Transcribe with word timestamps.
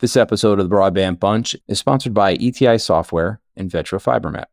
This 0.00 0.16
episode 0.16 0.60
of 0.60 0.68
the 0.68 0.76
Broadband 0.76 1.18
Bunch 1.18 1.56
is 1.66 1.80
sponsored 1.80 2.14
by 2.14 2.34
ETI 2.34 2.78
Software 2.78 3.40
and 3.56 3.68
Vetro 3.68 3.98
FiberMap. 4.00 4.44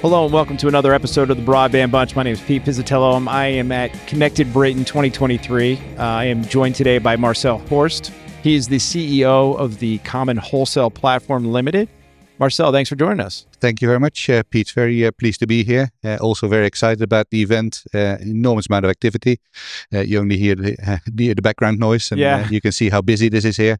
Hello 0.00 0.24
and 0.24 0.32
welcome 0.32 0.56
to 0.56 0.66
another 0.66 0.94
episode 0.94 1.30
of 1.30 1.36
the 1.36 1.42
Broadband 1.42 1.90
Bunch. 1.90 2.16
My 2.16 2.22
name 2.22 2.32
is 2.32 2.40
Pete 2.40 2.64
Pizzutillo. 2.64 3.28
I 3.28 3.48
am 3.48 3.70
at 3.70 3.92
Connected 4.06 4.50
Britain 4.54 4.86
2023. 4.86 5.76
Uh, 5.76 6.02
I 6.02 6.24
am 6.24 6.42
joined 6.44 6.74
today 6.74 6.96
by 6.96 7.16
Marcel 7.16 7.58
Horst. 7.58 8.14
He 8.42 8.54
is 8.54 8.68
the 8.68 8.78
CEO 8.78 9.58
of 9.58 9.78
the 9.78 9.98
Common 9.98 10.38
Wholesale 10.38 10.90
Platform 10.90 11.44
Limited. 11.44 11.90
Marcel, 12.38 12.70
thanks 12.70 12.88
for 12.88 12.94
joining 12.94 13.20
us. 13.20 13.46
Thank 13.60 13.82
you 13.82 13.88
very 13.88 13.98
much, 13.98 14.30
uh, 14.30 14.44
Pete. 14.48 14.70
Very 14.70 15.04
uh, 15.04 15.10
pleased 15.10 15.40
to 15.40 15.46
be 15.46 15.64
here. 15.64 15.90
Uh, 16.04 16.18
also 16.20 16.46
very 16.46 16.66
excited 16.66 17.02
about 17.02 17.30
the 17.30 17.42
event. 17.42 17.82
Uh, 17.92 18.16
enormous 18.20 18.68
amount 18.68 18.84
of 18.84 18.90
activity. 18.90 19.40
Uh, 19.92 20.00
you 20.00 20.20
only 20.20 20.36
hear 20.36 20.54
the, 20.54 20.76
uh, 20.86 20.98
the, 21.12 21.34
background 21.34 21.80
noise, 21.80 22.12
and 22.12 22.20
Yeah. 22.20 22.48
you 22.48 22.60
can 22.60 22.70
see 22.70 22.90
how 22.90 23.00
busy 23.02 23.28
this 23.28 23.44
is 23.44 23.56
here 23.56 23.78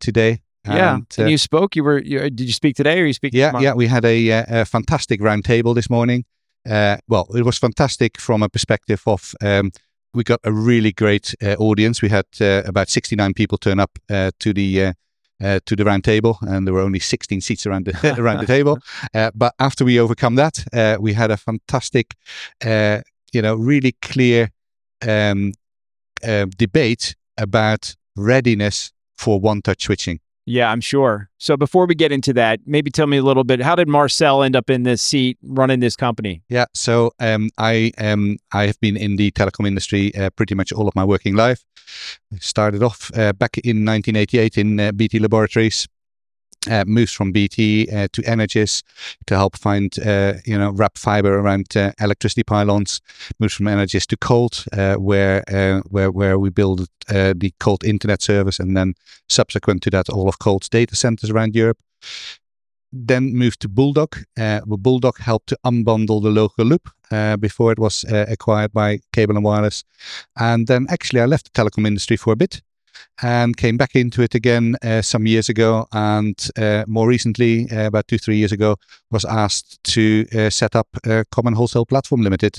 today. 0.00 0.40
yeah. 0.66 0.94
And, 0.94 1.06
And 1.18 1.30
you 1.30 1.36
spoke. 1.38 1.76
You 1.76 1.84
were. 1.84 1.98
You, 1.98 2.30
did 2.30 2.46
you 2.46 2.52
speak 2.52 2.76
today, 2.76 2.98
or 3.00 3.04
you 3.04 3.12
speak? 3.12 3.34
yeah, 3.34 3.48
tomorrow? 3.48 3.64
yeah. 3.64 3.74
We 3.74 3.88
had 3.88 4.04
a, 4.04 4.28
a 4.30 4.64
fantastic 4.64 5.20
round 5.20 5.44
table 5.44 5.74
this 5.74 5.90
morning. 5.90 6.24
Uh, 6.68 6.96
well, 7.08 7.26
it 7.34 7.44
was 7.44 7.58
fantastic 7.58 8.18
from 8.18 8.42
a 8.42 8.48
perspective 8.48 9.02
of 9.06 9.34
um, 9.42 9.70
we 10.14 10.22
got 10.24 10.40
a 10.44 10.52
really 10.52 10.92
great 10.92 11.34
uh, 11.42 11.56
audience. 11.58 12.00
We 12.02 12.08
had 12.08 12.26
uh, 12.40 12.62
about 12.64 12.88
69 12.88 13.34
people 13.34 13.58
turn 13.58 13.80
up 13.80 13.98
uh, 14.10 14.30
to 14.40 14.52
the 14.52 14.94
uh, 15.42 15.60
to 15.66 15.76
the 15.76 15.84
round 15.84 16.04
table, 16.04 16.38
and 16.42 16.66
there 16.66 16.74
were 16.74 16.80
only 16.80 16.98
16 16.98 17.40
seats 17.40 17.66
around 17.66 17.86
the 17.86 18.16
around 18.18 18.38
the 18.38 18.46
table. 18.46 18.78
Uh, 19.14 19.30
but 19.34 19.52
after 19.58 19.84
we 19.84 19.98
overcome 19.98 20.36
that, 20.36 20.64
uh, 20.72 20.96
we 21.00 21.12
had 21.12 21.30
a 21.30 21.36
fantastic, 21.36 22.14
uh, 22.64 23.00
you 23.32 23.42
know, 23.42 23.54
really 23.54 23.92
clear 24.00 24.50
um, 25.06 25.52
uh, 26.26 26.46
debate 26.56 27.14
about 27.36 27.94
readiness 28.16 28.92
for 29.16 29.40
one-touch 29.40 29.82
switching. 29.82 30.20
Yeah, 30.44 30.70
I'm 30.72 30.80
sure. 30.80 31.28
So 31.38 31.56
before 31.56 31.86
we 31.86 31.94
get 31.94 32.10
into 32.10 32.32
that, 32.32 32.60
maybe 32.66 32.90
tell 32.90 33.06
me 33.06 33.16
a 33.16 33.22
little 33.22 33.44
bit. 33.44 33.60
How 33.60 33.76
did 33.76 33.88
Marcel 33.88 34.42
end 34.42 34.56
up 34.56 34.70
in 34.70 34.82
this 34.82 35.00
seat 35.00 35.38
running 35.42 35.80
this 35.80 35.94
company? 35.94 36.42
Yeah, 36.48 36.64
so 36.74 37.12
um, 37.20 37.50
I 37.58 37.92
um, 37.98 38.38
I 38.52 38.66
have 38.66 38.80
been 38.80 38.96
in 38.96 39.16
the 39.16 39.30
telecom 39.32 39.66
industry 39.66 40.14
uh, 40.16 40.30
pretty 40.30 40.54
much 40.54 40.72
all 40.72 40.88
of 40.88 40.96
my 40.96 41.04
working 41.04 41.36
life. 41.36 41.64
I 42.32 42.38
started 42.38 42.82
off 42.82 43.10
uh, 43.14 43.32
back 43.32 43.58
in 43.58 43.84
1988 43.84 44.58
in 44.58 44.80
uh, 44.80 44.92
BT 44.92 45.20
Laboratories. 45.20 45.86
Uh, 46.70 46.84
moved 46.86 47.12
from 47.12 47.32
BT 47.32 47.88
uh, 47.90 48.06
to 48.12 48.22
Energis 48.22 48.84
to 49.26 49.34
help 49.34 49.58
find 49.58 49.98
uh, 49.98 50.34
you 50.44 50.56
know 50.56 50.70
wrap 50.70 50.96
fiber 50.96 51.40
around 51.40 51.76
uh, 51.76 51.90
electricity 52.00 52.44
pylons. 52.44 53.00
Moved 53.40 53.54
from 53.54 53.66
Energis 53.66 54.06
to 54.06 54.16
Colt, 54.16 54.64
uh, 54.72 54.94
where 54.94 55.42
uh, 55.52 55.80
where 55.88 56.12
where 56.12 56.38
we 56.38 56.50
build 56.50 56.86
the 57.08 57.52
Colt 57.58 57.82
internet 57.82 58.22
service, 58.22 58.60
and 58.60 58.76
then 58.76 58.94
subsequent 59.28 59.82
to 59.82 59.90
that, 59.90 60.08
all 60.08 60.28
of 60.28 60.38
Colt's 60.38 60.68
data 60.68 60.94
centers 60.94 61.30
around 61.30 61.56
Europe 61.56 61.78
then 62.92 63.34
moved 63.34 63.60
to 63.60 63.68
Bulldog. 63.68 64.18
Where 64.36 64.60
Bulldog 64.66 65.18
helped 65.18 65.48
to 65.48 65.58
unbundle 65.64 66.22
the 66.22 66.30
local 66.30 66.64
loop 66.64 66.90
before 67.40 67.72
it 67.72 67.78
was 67.78 68.04
acquired 68.08 68.72
by 68.72 69.00
Cable 69.12 69.34
and 69.34 69.44
Wireless. 69.44 69.82
And 70.36 70.66
then 70.68 70.86
actually, 70.90 71.22
I 71.22 71.26
left 71.26 71.52
the 71.52 71.60
telecom 71.60 71.86
industry 71.86 72.16
for 72.16 72.34
a 72.34 72.36
bit 72.36 72.62
and 73.22 73.56
came 73.56 73.76
back 73.76 73.94
into 73.94 74.22
it 74.22 74.34
again 74.34 74.76
uh, 74.82 75.02
some 75.02 75.26
years 75.26 75.48
ago. 75.48 75.86
And 75.92 76.36
uh, 76.56 76.84
more 76.86 77.08
recently, 77.08 77.70
uh, 77.70 77.86
about 77.86 78.08
two, 78.08 78.18
three 78.18 78.36
years 78.36 78.52
ago, 78.52 78.76
was 79.10 79.24
asked 79.24 79.82
to 79.84 80.26
uh, 80.34 80.50
set 80.50 80.74
up 80.74 80.88
Common 81.30 81.54
Wholesale 81.54 81.86
Platform 81.86 82.22
Limited 82.22 82.58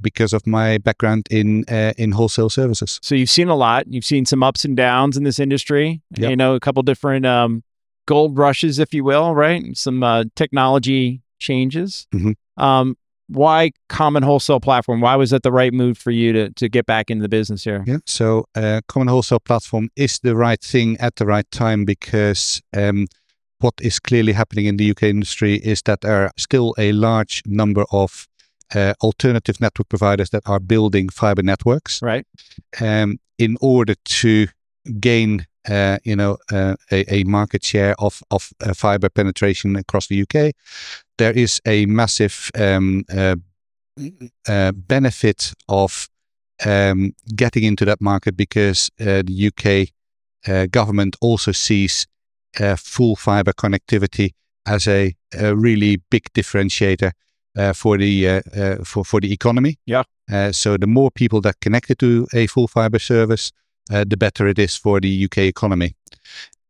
because 0.00 0.32
of 0.32 0.46
my 0.46 0.78
background 0.78 1.26
in 1.30 1.64
uh, 1.68 1.92
in 1.98 2.12
wholesale 2.12 2.50
services. 2.50 2.98
So 3.02 3.14
you've 3.14 3.30
seen 3.30 3.48
a 3.48 3.56
lot. 3.56 3.86
You've 3.88 4.04
seen 4.04 4.26
some 4.26 4.42
ups 4.42 4.64
and 4.64 4.76
downs 4.76 5.16
in 5.16 5.24
this 5.24 5.38
industry. 5.38 6.02
Yep. 6.16 6.30
You 6.30 6.36
know, 6.36 6.54
a 6.54 6.60
couple 6.60 6.82
different 6.82 7.26
um, 7.26 7.62
gold 8.06 8.38
rushes, 8.38 8.78
if 8.78 8.94
you 8.94 9.04
will, 9.04 9.34
right? 9.34 9.76
Some 9.76 10.02
uh, 10.02 10.24
technology 10.34 11.22
changes. 11.38 12.06
Mhm. 12.14 12.34
Um, 12.56 12.96
why 13.28 13.70
common 13.88 14.22
wholesale 14.22 14.60
platform? 14.60 15.00
Why 15.00 15.16
was 15.16 15.30
that 15.30 15.42
the 15.42 15.52
right 15.52 15.72
move 15.72 15.96
for 15.98 16.10
you 16.10 16.32
to 16.32 16.50
to 16.50 16.68
get 16.68 16.86
back 16.86 17.10
into 17.10 17.22
the 17.22 17.28
business 17.28 17.64
here? 17.64 17.84
Yeah. 17.86 17.98
So, 18.06 18.46
uh, 18.54 18.80
Common 18.88 19.08
Wholesale 19.08 19.40
Platform 19.40 19.88
is 19.96 20.18
the 20.20 20.34
right 20.34 20.60
thing 20.60 20.96
at 20.98 21.16
the 21.16 21.26
right 21.26 21.48
time 21.50 21.84
because 21.84 22.60
um, 22.76 23.06
what 23.60 23.74
is 23.80 23.98
clearly 24.00 24.32
happening 24.32 24.66
in 24.66 24.76
the 24.76 24.90
UK 24.90 25.02
industry 25.04 25.54
is 25.56 25.82
that 25.82 26.00
there 26.00 26.24
are 26.24 26.30
still 26.36 26.74
a 26.78 26.92
large 26.92 27.42
number 27.46 27.84
of 27.92 28.26
uh, 28.74 28.94
alternative 29.02 29.60
network 29.60 29.88
providers 29.88 30.30
that 30.30 30.42
are 30.46 30.60
building 30.60 31.08
fiber 31.08 31.42
networks 31.42 32.00
Right. 32.02 32.26
um, 32.80 33.18
in 33.38 33.56
order 33.60 33.94
to 34.04 34.46
gain. 35.00 35.46
Uh, 35.68 35.98
you 36.04 36.16
know, 36.16 36.38
uh, 36.52 36.76
a, 36.90 37.04
a 37.12 37.24
market 37.24 37.64
share 37.64 37.94
of 37.98 38.22
of 38.30 38.52
uh, 38.60 38.72
fiber 38.74 39.08
penetration 39.08 39.76
across 39.76 40.06
the 40.06 40.22
UK. 40.22 40.54
There 41.16 41.32
is 41.32 41.60
a 41.66 41.86
massive 41.86 42.50
um, 42.54 43.04
uh, 43.14 43.36
uh, 44.48 44.72
benefit 44.72 45.52
of 45.68 46.08
um, 46.64 47.12
getting 47.34 47.64
into 47.64 47.84
that 47.84 48.00
market 48.00 48.36
because 48.36 48.90
uh, 49.00 49.22
the 49.26 49.50
UK 49.52 49.88
uh, 50.46 50.66
government 50.66 51.16
also 51.20 51.52
sees 51.52 52.06
uh, 52.60 52.76
full 52.76 53.16
fiber 53.16 53.52
connectivity 53.52 54.32
as 54.66 54.86
a, 54.86 55.14
a 55.38 55.54
really 55.54 55.96
big 56.10 56.24
differentiator 56.34 57.12
uh, 57.56 57.72
for 57.72 57.98
the 57.98 58.28
uh, 58.28 58.40
uh, 58.56 58.84
for 58.84 59.04
for 59.04 59.20
the 59.20 59.32
economy. 59.32 59.78
Yeah. 59.86 60.04
So 60.52 60.76
the 60.76 60.86
more 60.86 61.10
people 61.10 61.40
that 61.40 61.58
connected 61.60 61.98
to 61.98 62.26
a 62.34 62.46
full 62.46 62.68
fiber 62.68 62.98
service, 62.98 63.50
uh, 63.92 64.04
the 64.08 64.16
better 64.16 64.46
it 64.48 64.58
is 64.58 64.76
for 64.76 65.00
the 65.00 65.08
UK 65.24 65.38
economy. 65.38 65.94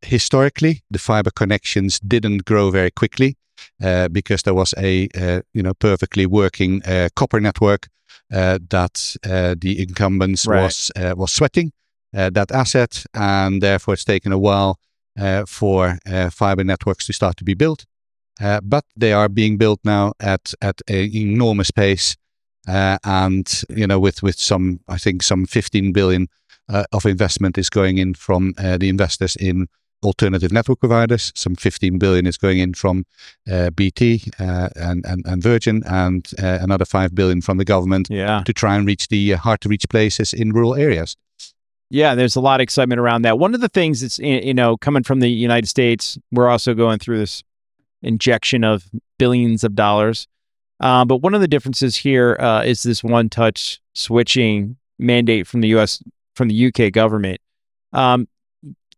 Historically, 0.01 0.81
the 0.89 0.99
fiber 0.99 1.31
connections 1.31 1.99
didn't 1.99 2.45
grow 2.45 2.71
very 2.71 2.91
quickly 2.91 3.35
uh, 3.83 4.07
because 4.07 4.43
there 4.43 4.53
was 4.53 4.73
a 4.77 5.07
uh, 5.15 5.41
you 5.53 5.61
know 5.61 5.73
perfectly 5.73 6.25
working 6.25 6.81
uh, 6.85 7.09
copper 7.15 7.39
network 7.41 7.87
uh, 8.33 8.59
that 8.69 9.15
uh, 9.25 9.55
the 9.59 9.81
incumbents 9.81 10.45
Right. 10.47 10.61
was 10.63 10.91
uh, 10.95 11.13
was 11.17 11.31
sweating 11.33 11.71
uh, 12.17 12.29
that 12.29 12.51
asset, 12.51 13.03
and 13.13 13.61
therefore 13.61 13.93
it's 13.95 14.05
taken 14.05 14.31
a 14.31 14.37
while 14.37 14.77
uh, 15.19 15.43
for 15.45 15.97
uh, 16.07 16.29
fiber 16.29 16.63
networks 16.63 17.05
to 17.07 17.13
start 17.13 17.35
to 17.37 17.43
be 17.43 17.53
built. 17.55 17.85
Uh, 18.41 18.61
but 18.63 18.85
they 18.95 19.11
are 19.11 19.27
being 19.29 19.57
built 19.57 19.79
now 19.83 20.13
at 20.19 20.53
at 20.61 20.81
an 20.87 21.09
enormous 21.13 21.71
pace, 21.71 22.15
uh, 22.69 22.97
and 23.03 23.63
you 23.75 23.85
know 23.85 23.99
with 23.99 24.23
with 24.23 24.39
some 24.39 24.79
I 24.87 24.97
think 24.97 25.23
some 25.23 25.45
15 25.45 25.91
billion 25.91 26.27
uh, 26.69 26.83
of 26.91 27.05
investment 27.05 27.57
is 27.57 27.69
going 27.69 27.97
in 27.97 28.13
from 28.13 28.53
uh, 28.57 28.77
the 28.77 28.89
investors 28.89 29.35
in 29.35 29.67
alternative 30.01 30.51
network 30.51 30.79
providers. 30.79 31.33
Some 31.35 31.55
15 31.55 31.97
billion 31.99 32.25
is 32.25 32.37
going 32.37 32.59
in 32.59 32.73
from 32.73 33.05
uh, 33.51 33.69
BT 33.71 34.23
uh, 34.39 34.69
and, 34.75 35.03
and 35.05 35.25
and 35.25 35.43
Virgin, 35.43 35.83
and 35.85 36.25
uh, 36.41 36.59
another 36.61 36.85
5 36.85 37.13
billion 37.13 37.41
from 37.41 37.57
the 37.57 37.65
government 37.65 38.07
Yeah. 38.09 38.43
to 38.45 38.53
try 38.53 38.75
and 38.77 38.87
reach 38.87 39.07
the 39.09 39.33
uh, 39.33 39.37
hard 39.37 39.59
to 39.61 39.69
reach 39.69 39.85
places 39.89 40.33
in 40.33 40.51
rural 40.53 40.75
areas. 40.75 41.15
Yeah, 41.91 42.13
there's 42.15 42.35
a 42.35 42.41
lot 42.41 42.59
of 42.59 42.63
excitement 42.63 42.99
around 43.01 43.23
that. 43.23 43.39
One 43.39 43.55
of 43.55 43.61
the 43.61 43.67
things 43.69 44.01
that's 44.01 44.19
you 44.19 44.53
know 44.53 44.77
coming 44.77 45.03
from 45.03 45.19
the 45.19 45.29
United 45.29 45.67
States, 45.67 46.17
we're 46.31 46.47
also 46.47 46.73
going 46.75 46.99
through 46.99 47.17
this 47.17 47.43
injection 48.01 48.63
of 48.63 48.85
billions 49.17 49.63
of 49.63 49.75
dollars. 49.75 50.27
Uh, 50.79 51.03
but 51.03 51.17
one 51.17 51.33
of 51.35 51.41
the 51.41 51.47
differences 51.47 51.97
here 51.97 52.37
uh, 52.39 52.63
is 52.63 52.83
this 52.83 53.03
one-touch 53.03 53.81
switching 53.93 54.77
mandate 54.97 55.45
from 55.45 55.59
the 55.61 55.67
U.S. 55.69 56.01
from 56.39 56.47
the 56.47 56.67
UK 56.67 56.93
government. 56.93 57.41
Um, 57.91 58.29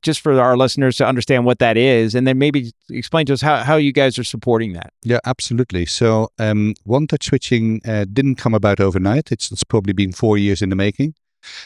just 0.04 0.22
for 0.22 0.40
our 0.40 0.58
listeners 0.58 0.96
to 0.98 1.06
understand 1.06 1.46
what 1.46 1.60
that 1.60 1.78
is, 1.78 2.16
and 2.16 2.26
then 2.26 2.38
maybe 2.38 2.72
explain 2.90 3.26
to 3.28 3.34
us 3.34 3.42
how, 3.42 3.58
how 3.58 3.76
you 3.76 3.92
guys 3.92 4.18
are 4.18 4.24
supporting 4.24 4.74
that. 4.74 4.94
Yeah, 5.04 5.20
absolutely. 5.26 5.86
So, 5.86 6.30
um, 6.40 6.74
one 6.84 7.06
touch 7.08 7.26
switching 7.28 7.82
uh, 7.86 8.06
didn't 8.12 8.36
come 8.36 8.56
about 8.56 8.80
overnight. 8.80 9.32
It's, 9.32 9.52
it's 9.52 9.64
probably 9.64 9.94
been 9.94 10.12
four 10.12 10.38
years 10.38 10.62
in 10.62 10.70
the 10.70 10.76
making. 10.76 11.14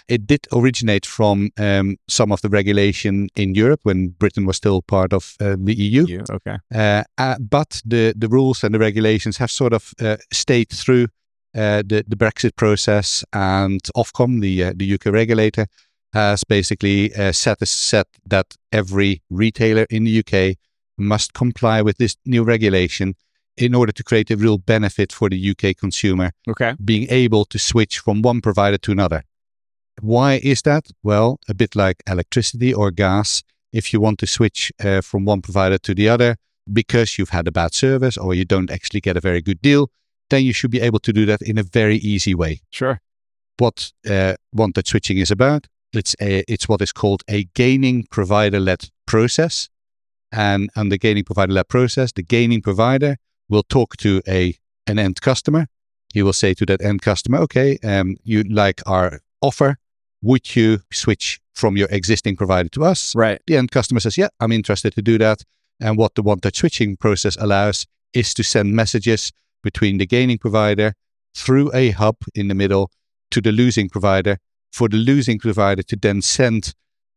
It 0.08 0.26
did 0.28 0.48
originate 0.54 1.06
from 1.06 1.50
um, 1.58 1.98
some 2.08 2.32
of 2.32 2.42
the 2.42 2.50
regulation 2.50 3.28
in 3.36 3.56
Europe 3.56 3.82
when 3.84 4.10
Britain 4.10 4.46
was 4.46 4.58
still 4.58 4.82
part 4.82 5.14
of 5.14 5.36
uh, 5.42 5.56
the 5.60 5.74
EU. 5.74 6.06
You 6.06 6.24
okay? 6.30 6.58
Uh, 6.74 7.04
uh, 7.18 7.38
but 7.40 7.82
the, 7.86 8.14
the 8.18 8.28
rules 8.28 8.64
and 8.64 8.74
the 8.74 8.80
regulations 8.80 9.38
have 9.38 9.52
sort 9.52 9.74
of 9.74 9.94
uh, 10.02 10.18
stayed 10.32 10.70
through 10.70 11.08
uh, 11.56 11.84
the, 11.86 12.04
the 12.08 12.16
Brexit 12.16 12.56
process, 12.56 13.24
and 13.34 13.82
Ofcom, 13.96 14.42
the, 14.42 14.66
uh, 14.66 14.74
the 14.76 14.94
UK 14.94 15.06
regulator, 15.08 15.68
has 16.14 16.44
basically 16.44 17.14
uh, 17.16 17.32
set 17.32 17.62
a 17.62 17.66
set 17.66 18.08
that 18.26 18.56
every 18.72 19.22
retailer 19.30 19.86
in 19.90 20.04
the 20.06 20.20
UK 20.20 20.58
must 20.98 21.34
comply 21.34 21.82
with 21.82 21.98
this 21.98 22.16
new 22.26 22.44
regulation 22.44 23.16
in 23.58 23.74
order 23.74 23.92
to 23.92 24.04
create 24.04 24.32
a 24.32 24.38
real 24.38 24.58
benefit 24.58 25.12
for 25.12 25.30
the 25.30 25.50
UK 25.52 25.78
consumer 25.78 26.32
Okay. 26.48 26.74
being 26.84 27.08
able 27.10 27.46
to 27.46 27.58
switch 27.58 28.00
from 28.00 28.22
one 28.22 28.42
provider 28.42 28.78
to 28.78 28.92
another. 28.92 29.24
Why 30.02 30.42
is 30.44 30.62
that? 30.64 30.88
Well, 31.04 31.40
a 31.48 31.54
bit 31.54 31.76
like 31.76 32.04
electricity 32.08 32.74
or 32.74 32.92
gas. 32.92 33.44
If 33.72 33.94
you 33.94 34.02
want 34.02 34.20
to 34.20 34.28
switch 34.28 34.72
uh, 34.84 35.02
from 35.02 35.26
one 35.26 35.42
provider 35.42 35.78
to 35.78 35.96
the 35.96 36.10
other, 36.10 36.36
because 36.72 37.18
you've 37.18 37.30
had 37.30 37.48
a 37.48 37.52
bad 37.52 37.74
service 37.74 38.18
or 38.18 38.34
you 38.34 38.46
don't 38.46 38.72
actually 38.72 39.02
get 39.02 39.18
a 39.18 39.22
very 39.22 39.42
good 39.42 39.62
deal, 39.62 39.90
then 40.30 40.44
you 40.44 40.54
should 40.54 40.72
be 40.72 40.82
able 40.82 41.00
to 41.00 41.14
do 41.14 41.26
that 41.26 41.42
in 41.42 41.58
a 41.58 41.64
very 41.64 41.98
easy 41.98 42.34
way. 42.34 42.62
Sure. 42.72 43.00
What 43.58 43.92
uh, 44.10 44.36
touch 44.74 44.88
switching 44.90 45.18
is 45.18 45.32
about, 45.32 45.68
it's 45.94 46.16
a, 46.22 46.44
it's 46.52 46.68
what 46.68 46.82
is 46.82 46.92
called 46.92 47.24
a 47.30 47.46
gaining 47.56 48.06
provider 48.12 48.60
led 48.60 48.90
process. 49.06 49.70
And 50.32 50.70
on 50.76 50.90
the 50.90 50.98
gaining 50.98 51.24
provider 51.24 51.54
led 51.54 51.70
process, 51.70 52.12
the 52.12 52.24
gaining 52.24 52.62
provider 52.62 53.18
will 53.48 53.64
talk 53.64 53.96
to 53.98 54.22
a 54.28 54.56
an 54.88 55.00
end 55.00 55.22
customer. 55.22 55.68
He 56.14 56.22
will 56.22 56.34
say 56.34 56.54
to 56.54 56.66
that 56.66 56.82
end 56.82 57.02
customer, 57.02 57.40
"Okay, 57.40 57.78
um, 57.84 58.18
you 58.24 58.44
like 58.44 58.82
our 58.86 59.22
offer? 59.42 59.78
Would 60.22 60.56
you 60.56 60.82
switch 60.92 61.40
from 61.54 61.78
your 61.78 61.88
existing 61.90 62.36
provider 62.36 62.70
to 62.70 62.84
us?" 62.84 63.16
Right. 63.16 63.42
The 63.48 63.58
end 63.58 63.72
customer 63.72 64.00
says, 64.00 64.18
"Yeah, 64.18 64.30
I'm 64.40 64.52
interested 64.52 64.94
to 64.96 65.02
do 65.02 65.18
that." 65.18 65.44
And 65.80 65.98
what 65.98 66.16
the 66.16 66.24
one-touch 66.24 66.58
switching 66.58 66.98
process 66.98 67.36
allows 67.38 67.86
is 68.14 68.34
to 68.34 68.44
send 68.44 68.74
messages 68.74 69.32
between 69.66 69.98
the 69.98 70.06
gaining 70.06 70.38
provider 70.38 70.94
through 71.34 71.70
a 71.74 71.92
hub 71.92 72.16
in 72.34 72.48
the 72.48 72.56
middle 72.56 72.90
to 73.32 73.42
the 73.42 73.52
losing 73.52 73.90
provider 73.90 74.38
for 74.72 74.88
the 74.88 74.98
losing 74.98 75.40
provider 75.40 75.84
to 75.84 75.96
then 75.96 76.22
send 76.22 76.74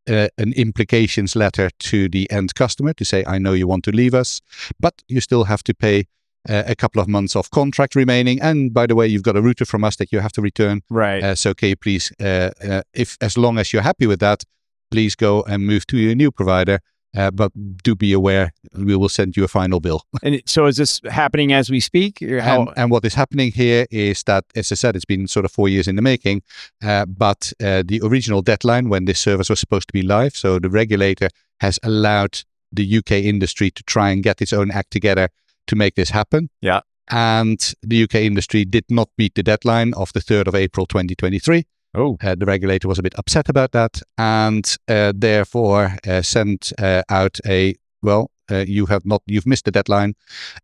uh, 0.09 0.29
an 0.39 0.53
implications 0.55 1.37
letter 1.37 1.71
to 1.79 2.09
the 2.09 2.29
end 2.31 2.55
customer 2.55 2.93
to 2.95 3.05
say, 3.05 3.25
I 3.27 3.39
know 3.39 3.53
you 3.53 3.69
want 3.69 3.85
to 3.85 3.93
leave 3.93 4.15
us, 4.15 4.41
but 4.81 4.95
you 5.06 5.21
still 5.21 5.45
have 5.45 5.62
to 5.65 5.75
pay 5.75 6.06
uh, 6.49 6.62
a 6.67 6.75
couple 6.75 7.03
of 7.03 7.09
months 7.09 7.37
of 7.37 7.50
contract 7.50 7.95
remaining. 7.95 8.41
And 8.41 8.73
by 8.73 8.87
the 8.87 8.95
way, 8.95 9.06
you've 9.06 9.23
got 9.23 9.37
a 9.37 9.43
router 9.43 9.67
from 9.67 9.85
us 9.85 9.97
that 9.97 10.12
you 10.12 10.21
have 10.21 10.33
to 10.33 10.41
return. 10.41 10.83
Right. 10.89 11.23
Uh, 11.23 11.35
so 11.35 11.53
can 11.53 11.69
you 11.69 11.77
please, 11.77 12.12
uh, 12.21 12.50
uh, 12.65 12.83
if 12.95 13.17
as 13.21 13.37
long 13.37 13.59
as 13.59 13.73
you're 13.73 13.83
happy 13.83 14.06
with 14.06 14.21
that, 14.21 14.45
please 14.91 15.15
go 15.15 15.43
and 15.43 15.67
move 15.67 15.87
to 15.89 15.97
your 15.99 16.15
new 16.15 16.31
provider. 16.31 16.81
Uh, 17.16 17.31
but 17.31 17.50
do 17.82 17.94
be 17.94 18.12
aware, 18.12 18.52
we 18.75 18.94
will 18.94 19.08
send 19.08 19.37
you 19.37 19.43
a 19.43 19.49
final 19.49 19.81
bill. 19.81 20.02
and 20.22 20.40
so 20.46 20.66
is 20.66 20.76
this 20.76 21.00
happening 21.10 21.52
as 21.52 21.70
we 21.70 21.81
speak? 21.81 22.19
How? 22.20 22.60
And, 22.60 22.70
and 22.76 22.90
what 22.90 23.05
is 23.05 23.14
happening 23.14 23.50
here 23.50 23.87
is 23.90 24.22
that, 24.25 24.44
as 24.55 24.70
I 24.70 24.75
said, 24.75 24.94
it's 24.94 25.05
been 25.05 25.26
sort 25.26 25.44
of 25.44 25.52
four 25.52 25.69
years 25.69 25.88
in 25.88 25.96
the 25.96 26.02
making. 26.02 26.43
Uh, 26.84 27.06
but 27.06 27.52
uh, 27.62 27.82
the 27.84 28.00
original 28.05 28.43
deadline 28.43 28.88
when 28.88 29.06
this 29.06 29.19
service 29.19 29.49
was 29.49 29.58
supposed 29.58 29.88
to 29.88 29.93
be 29.93 30.02
live, 30.02 30.37
so 30.37 30.58
the 30.58 30.70
regulator 30.70 31.28
has 31.60 31.78
allowed 31.82 32.43
the 32.70 32.99
UK 32.99 33.12
industry 33.12 33.70
to 33.70 33.82
try 33.84 34.11
and 34.11 34.22
get 34.22 34.43
its 34.43 34.52
own 34.52 34.70
act 34.70 34.90
together 34.90 35.31
to 35.66 35.76
make 35.76 35.94
this 35.94 36.11
happen. 36.11 36.50
Yeah. 36.61 36.81
And 37.11 37.75
the 37.82 38.02
UK 38.02 38.16
industry 38.16 38.64
did 38.64 38.84
not 38.90 39.08
meet 39.16 39.34
the 39.34 39.43
deadline 39.43 39.94
of 39.94 40.12
the 40.12 40.20
3rd 40.20 40.49
of 40.49 40.54
April 40.54 40.84
2023. 40.84 41.64
Oh. 41.99 42.17
Uh, 42.23 42.35
the 42.35 42.47
regulator 42.47 42.89
was 42.89 42.99
a 42.99 43.03
bit 43.03 43.15
upset 43.19 43.49
about 43.49 43.73
that 43.73 44.00
and 44.17 44.77
uh, 44.89 45.12
therefore 45.15 45.97
uh, 46.06 46.23
sent 46.23 46.73
uh, 46.79 47.03
out 47.09 47.39
a 47.47 47.75
well 48.03 48.31
uh, 48.50 48.65
you 48.67 48.87
have 48.87 49.05
not 49.05 49.23
you've 49.27 49.47
missed 49.47 49.65
the 49.65 49.71
deadline 49.71 50.15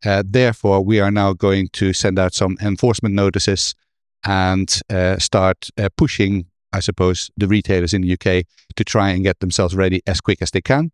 uh, 0.04 0.22
therefore 0.26 0.80
we 0.80 1.00
are 1.00 1.10
now 1.10 1.32
going 1.32 1.68
to 1.68 1.92
send 1.92 2.18
out 2.18 2.34
some 2.34 2.56
enforcement 2.60 3.14
notices 3.14 3.74
and 4.24 4.80
start 5.18 5.68
pushing 5.96 6.46
i 6.72 6.80
suppose 6.80 7.30
the 7.36 7.46
retailers 7.46 7.92
in 7.92 8.00
the 8.00 8.12
uk 8.14 8.44
to 8.74 8.84
try 8.84 9.10
and 9.10 9.22
get 9.22 9.38
themselves 9.40 9.74
ready 9.76 10.00
as 10.06 10.20
quick 10.20 10.40
as 10.40 10.50
they 10.50 10.62
can 10.62 10.90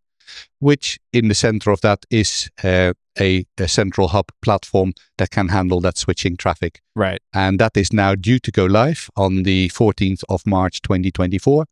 which 0.59 0.99
in 1.13 1.29
the 1.29 1.35
center 1.35 1.71
of 1.71 1.81
that 1.81 2.05
is 2.11 2.51
uh, 2.65 2.93
a, 3.19 3.45
a 3.59 3.69
central 3.69 4.09
hub 4.09 4.27
platform 4.43 4.93
that 5.19 5.31
can 5.31 5.49
handle 5.49 5.81
that 5.81 5.99
switching 5.99 6.37
traffic 6.37 6.81
Right. 6.95 7.21
and 7.35 7.59
that 7.59 7.77
is 7.77 7.93
now 7.93 8.15
due 8.15 8.39
to 8.39 8.51
go 8.51 8.65
live 8.67 9.09
on 9.17 9.43
the 9.43 9.69
14th 9.71 10.23
of 10.29 10.47
March 10.47 10.81
2024. 10.83 11.65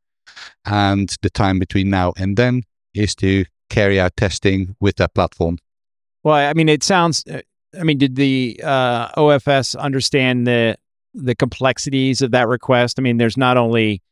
And 0.64 1.14
the 1.22 1.30
time 1.30 1.58
between 1.58 1.90
now 1.90 2.12
and 2.16 2.36
then 2.36 2.62
is 2.94 3.14
to 3.16 3.44
carry 3.70 3.98
out 4.00 4.16
testing 4.16 4.76
with 4.80 4.96
that 4.96 5.14
platform. 5.14 5.58
Well, 6.22 6.34
I 6.34 6.52
mean, 6.54 6.68
it 6.68 6.82
sounds. 6.82 7.24
uh, 7.26 7.40
I 7.78 7.82
mean, 7.84 7.98
did 7.98 8.16
the 8.16 8.60
uh, 8.64 9.08
OFS 9.16 9.76
understand 9.78 10.46
the 10.46 10.76
the 11.14 11.34
complexities 11.34 12.22
of 12.22 12.30
that 12.32 12.48
request? 12.48 12.98
I 12.98 13.02
mean, 13.02 13.16
there's 13.18 13.36
not 13.36 13.56
only 13.56 14.02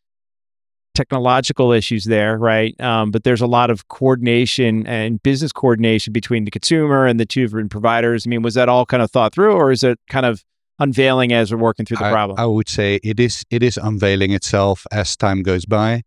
technological 0.97 1.73
issues 1.73 2.05
there, 2.05 2.39
right? 2.39 2.79
Um, 2.81 3.11
but 3.11 3.23
there's 3.23 3.43
a 3.43 3.47
lot 3.47 3.71
of 3.71 3.87
coordination 3.89 4.87
and 4.87 5.23
business 5.23 5.53
coordination 5.53 6.13
between 6.13 6.45
the 6.45 6.51
consumer 6.51 7.07
and 7.07 7.21
the 7.21 7.27
two 7.27 7.43
different 7.43 7.71
providers. 7.71 8.27
I 8.27 8.31
mean, 8.31 8.43
was 8.43 8.55
that 8.55 8.69
all 8.69 8.87
kind 8.87 9.03
of 9.03 9.11
thought 9.11 9.35
through, 9.35 9.53
or 9.53 9.71
is 9.71 9.85
it 9.85 10.01
kind 10.09 10.25
of 10.25 10.43
unveiling 10.79 11.33
as 11.33 11.53
we're 11.53 11.61
working 11.61 11.85
through 11.87 11.99
the 11.99 12.07
I, 12.07 12.11
problem? 12.11 12.41
I 12.41 12.47
would 12.47 12.69
say 12.69 12.99
it 13.05 13.21
is 13.21 13.45
it 13.51 13.63
is 13.63 13.77
unveiling 13.77 14.33
itself 14.33 14.87
as 14.91 15.17
time 15.17 15.43
goes 15.43 15.67
by. 15.67 16.03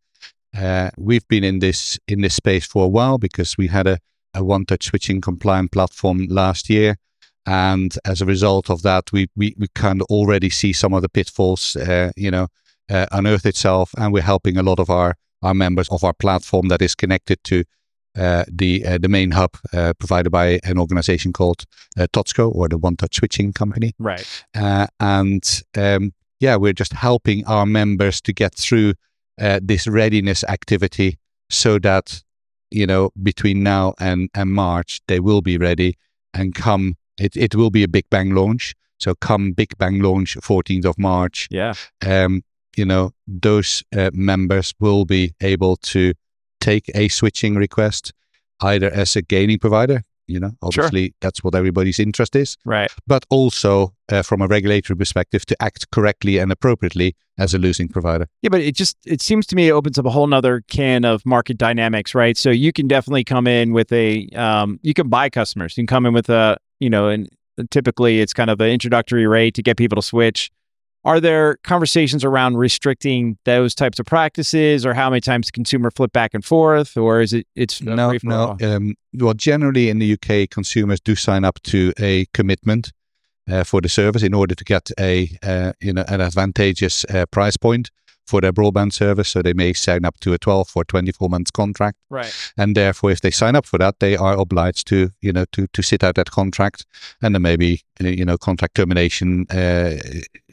Uh, 0.57 0.89
we've 0.97 1.27
been 1.27 1.44
in 1.44 1.59
this 1.59 2.00
in 2.07 2.21
this 2.21 2.33
space 2.33 2.65
for 2.65 2.86
a 2.86 2.89
while 2.89 3.19
because 3.19 3.56
we 3.57 3.68
had 3.68 3.86
a, 3.86 4.00
a 4.33 4.44
one-touch 4.44 4.86
switching 4.86 5.21
compliant 5.21 5.71
platform 5.71 6.25
last 6.30 6.69
year, 6.69 6.97
and 7.45 7.95
as 8.06 8.21
a 8.21 8.25
result 8.25 8.69
of 8.69 8.81
that, 8.81 9.12
we 9.12 9.27
we, 9.36 9.53
we 9.59 9.68
kind 9.75 10.01
of 10.01 10.07
already 10.09 10.50
see 10.50 10.74
some 10.74 10.95
of 10.95 11.03
the 11.03 11.09
pitfalls, 11.09 11.75
uh, 11.75 12.12
you 12.18 12.31
know, 12.31 12.47
uh, 12.89 13.06
unearth 13.12 13.45
itself, 13.45 13.91
and 13.97 14.13
we're 14.13 14.21
helping 14.24 14.57
a 14.57 14.63
lot 14.63 14.80
of 14.80 14.89
our 14.89 15.15
our 15.41 15.53
members 15.53 15.88
of 15.89 16.03
our 16.03 16.13
platform 16.13 16.68
that 16.68 16.81
is 16.81 16.95
connected 16.95 17.41
to 17.45 17.63
uh, 18.18 18.44
the 18.51 18.86
uh, 18.86 18.97
the 18.97 19.07
main 19.07 19.31
hub 19.31 19.51
uh, 19.74 19.94
provided 20.00 20.30
by 20.30 20.59
an 20.63 20.77
organization 20.77 21.31
called 21.31 21.63
uh, 21.97 22.07
Totsco 22.12 22.53
or 22.53 22.68
the 22.68 22.77
One 22.77 22.95
Touch 22.95 23.15
Switching 23.15 23.53
Company. 23.53 23.94
right. 24.00 24.44
Uh, 24.56 24.88
and 25.00 25.62
um, 25.77 26.12
yeah, 26.39 26.56
we're 26.56 26.74
just 26.74 26.94
helping 26.94 27.45
our 27.45 27.65
members 27.65 28.21
to 28.21 28.33
get 28.33 28.56
through 28.56 28.94
uh, 29.39 29.59
this 29.62 29.88
readiness 29.88 30.44
activity 30.45 31.18
so 31.50 31.80
that 31.80 32.24
you 32.71 32.86
know 32.86 33.12
between 33.21 33.63
now 33.63 33.94
and, 34.00 34.30
and 34.33 34.51
March 34.51 35.01
they 35.07 35.19
will 35.19 35.41
be 35.41 35.57
ready 35.57 35.95
and 36.33 36.56
come. 36.56 36.97
It 37.19 37.38
it 37.38 37.56
will 37.56 37.69
be 37.69 37.83
a 37.83 37.88
Big 37.88 38.09
Bang 38.09 38.31
launch. 38.31 38.75
So 39.00 39.15
come 39.15 39.53
Big 39.53 39.77
Bang 39.77 40.01
launch 40.01 40.36
14th 40.36 40.86
of 40.86 40.97
March. 40.97 41.47
Yeah. 41.50 41.74
Um, 42.06 42.44
you 42.79 42.85
know 42.85 43.11
those 43.41 43.83
uh, 43.97 44.09
members 44.13 44.73
will 44.79 45.05
be 45.05 45.33
able 45.41 45.75
to 45.93 46.13
take 46.61 46.85
a 46.95 47.07
switching 47.09 47.55
request 47.55 48.13
either 48.61 48.89
as 49.01 49.15
a 49.15 49.21
gaining 49.21 49.59
provider. 49.59 50.01
You 50.27 50.39
know, 50.39 50.51
obviously 50.61 51.13
that's 51.21 51.43
what 51.43 51.55
everybody's 51.55 51.99
interest 51.99 52.35
is 52.35 52.55
Right. 52.63 52.91
but 53.07 53.25
also 53.29 53.93
uh, 54.11 54.21
from 54.21 54.41
a 54.41 54.47
regulatory 54.47 54.95
perspective 54.95 55.43
to 55.47 55.55
act 55.59 55.89
correctly 55.91 56.37
and 56.41 56.51
appropriately 56.51 57.15
as 57.39 57.55
a 57.55 57.57
losing 57.57 57.87
provider. 57.89 58.27
Yeah, 58.43 58.49
but 58.51 58.61
it 58.61 58.75
just 58.75 58.95
it 59.05 59.21
seems 59.21 59.47
to 59.47 59.55
me 59.55 59.69
it 59.69 59.71
opens 59.71 59.97
up 59.99 60.05
a 60.05 60.11
whole 60.11 60.27
nother 60.27 60.61
can 60.67 61.03
of 61.03 61.25
market 61.25 61.57
dynamics, 61.57 62.13
right? 62.13 62.37
So 62.37 62.51
you 62.51 62.71
can 62.71 62.87
definitely 62.87 63.23
come 63.23 63.47
in 63.47 63.73
with 63.73 63.91
a 63.91 64.27
um, 64.35 64.79
you 64.83 64.93
can 64.93 65.09
buy 65.09 65.29
customers. 65.29 65.75
You 65.75 65.81
can 65.81 65.87
come 65.95 66.05
in 66.07 66.13
with 66.13 66.29
a 66.29 66.57
you 66.79 66.89
know, 66.89 67.09
and 67.09 67.27
typically 67.71 68.21
it's 68.21 68.33
kind 68.33 68.50
of 68.50 68.62
an 68.62 68.69
introductory 68.69 69.25
rate 69.27 69.55
to 69.55 69.63
get 69.63 69.77
people 69.77 69.95
to 69.95 70.07
switch. 70.07 70.51
Are 71.06 71.20
there 71.20 71.58
conversations 71.63 72.25
around 72.25 72.58
restricting 72.58 73.38
those 73.46 73.74
types 73.74 74.00
of 74.00 74.06
practices, 74.06 74.86
or 74.86 74.94
how 74.94 75.10
many 75.10 75.22
times 75.22 75.48
the 75.48 75.53
consumer 75.53 75.91
flip 75.91 76.12
back 76.12 76.34
and 76.34 76.44
forth, 76.44 76.98
or 76.98 77.22
is 77.22 77.32
it 77.32 77.48
it's 77.56 77.82
no, 77.82 78.12
no. 78.24 78.58
Um, 78.62 78.96
well, 79.13 79.34
generally 79.34 79.89
in 79.89 80.00
the 80.00 80.13
UK, 80.13 80.50
consumers 80.50 81.00
do 81.00 81.15
sign 81.15 81.46
up 81.46 81.62
to 81.63 81.94
a 82.00 82.25
commitment 82.34 82.91
uh, 83.50 83.63
for 83.63 83.82
the 83.82 83.89
service 83.89 84.24
in 84.24 84.34
order 84.34 84.56
to 84.56 84.63
get 84.63 84.91
a 85.00 85.29
uh, 85.41 85.74
you 85.79 85.94
know 85.94 86.03
an 86.08 86.22
advantageous 86.22 87.06
uh, 87.06 87.25
price 87.27 87.58
point 87.58 87.91
for 88.29 88.41
their 88.41 88.53
broadband 88.53 88.93
service. 88.93 89.29
So 89.29 89.41
they 89.41 89.53
may 89.53 89.74
sign 89.74 90.05
up 90.05 90.19
to 90.21 90.33
a 90.33 90.38
12 90.38 90.71
or 90.75 90.83
24 90.86 91.29
months 91.29 91.51
contract. 91.51 91.98
right? 92.09 92.33
and 92.57 92.75
therefore 92.75 93.12
if 93.12 93.21
they 93.21 93.31
sign 93.31 93.55
up 93.55 93.65
for 93.65 93.77
that 93.79 93.95
they 94.00 94.15
are 94.17 94.36
obliged 94.45 94.88
to 94.88 95.09
you 95.21 95.33
know 95.33 95.45
to 95.51 95.67
to 95.75 95.81
sit 95.81 96.03
out 96.03 96.15
that 96.15 96.29
contract 96.31 96.86
and 97.21 97.33
there 97.36 97.39
may 97.50 97.55
be 97.57 97.81
you 98.00 98.25
know 98.25 98.38
contract 98.38 98.75
termination 98.75 99.45
uh, 99.51 99.95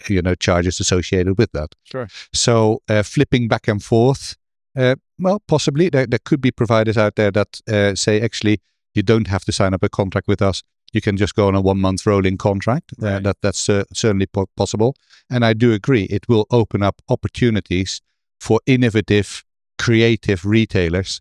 you 0.09 0.23
know 0.23 0.35
charges 0.47 0.81
associated 0.81 1.39
with 1.39 1.51
that 1.53 1.71
Sure. 1.85 2.09
so 2.33 2.81
uh, 2.89 3.03
flipping 3.03 3.49
back 3.49 3.69
and 3.69 3.83
forth 3.83 4.37
uh, 4.77 4.95
well 5.19 5.41
possibly 5.49 5.89
there, 5.91 6.07
there 6.07 6.21
could 6.29 6.41
be 6.41 6.51
providers 6.51 6.97
out 6.97 7.15
there 7.17 7.31
that 7.31 7.61
uh, 7.69 7.95
say 7.95 8.21
actually 8.21 8.61
you 8.95 9.03
don't 9.03 9.29
have 9.29 9.45
to 9.45 9.53
sign 9.53 9.75
up 9.75 9.83
a 9.83 9.89
contract 9.89 10.29
with 10.29 10.43
us 10.43 10.63
you 10.93 11.01
can 11.01 11.17
just 11.17 11.35
go 11.35 11.49
on 11.49 11.55
a 11.55 11.61
one 11.61 11.79
month 11.79 12.07
rolling 12.07 12.37
contract 12.37 12.93
uh, 13.03 13.19
that 13.21 13.37
that's 13.43 13.69
uh, 13.69 13.85
certainly 13.93 14.27
po- 14.27 14.49
possible 14.57 14.95
and 15.31 15.45
i 15.45 15.53
do 15.53 15.73
agree 15.73 16.05
it 16.05 16.29
will 16.29 16.47
open 16.51 16.83
up 16.83 17.03
opportunities 17.09 18.01
for 18.41 18.61
innovative 18.67 19.45
creative 19.79 20.45
retailers 20.45 21.21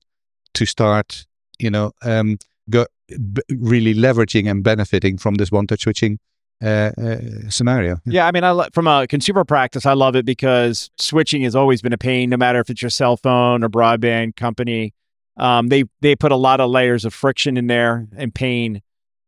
to 0.54 0.66
start, 0.66 1.26
you 1.60 1.70
know, 1.70 1.92
um, 2.04 2.38
go 2.70 2.86
b- 3.10 3.42
really 3.50 3.94
leveraging 3.94 4.50
and 4.50 4.64
benefiting 4.64 5.18
from 5.18 5.36
this 5.36 5.52
one-touch 5.52 5.82
switching 5.82 6.20
uh, 6.64 6.92
uh, 6.98 7.18
scenario. 7.50 7.98
Yeah, 8.06 8.28
I 8.28 8.32
mean, 8.32 8.44
I 8.44 8.52
lo- 8.52 8.68
from 8.74 8.88
a 8.88 9.08
consumer 9.08 9.44
practice, 9.44 9.86
I 9.86 9.94
love 9.94 10.16
it 10.16 10.26
because 10.26 10.90
switching 10.98 11.44
has 11.44 11.56
always 11.56 11.82
been 11.82 11.94
a 11.94 11.98
pain, 11.98 12.30
no 12.30 12.38
matter 12.38 12.60
if 12.60 12.70
it's 12.70 12.82
your 12.82 12.90
cell 12.90 13.18
phone 13.18 13.64
or 13.64 13.70
broadband 13.70 14.36
company. 14.36 14.94
Um, 15.38 15.68
they 15.68 15.84
they 16.00 16.16
put 16.16 16.32
a 16.32 16.38
lot 16.38 16.62
of 16.62 16.70
layers 16.70 17.04
of 17.04 17.14
friction 17.14 17.58
in 17.58 17.68
there 17.68 18.08
and 18.16 18.34
pain. 18.34 18.82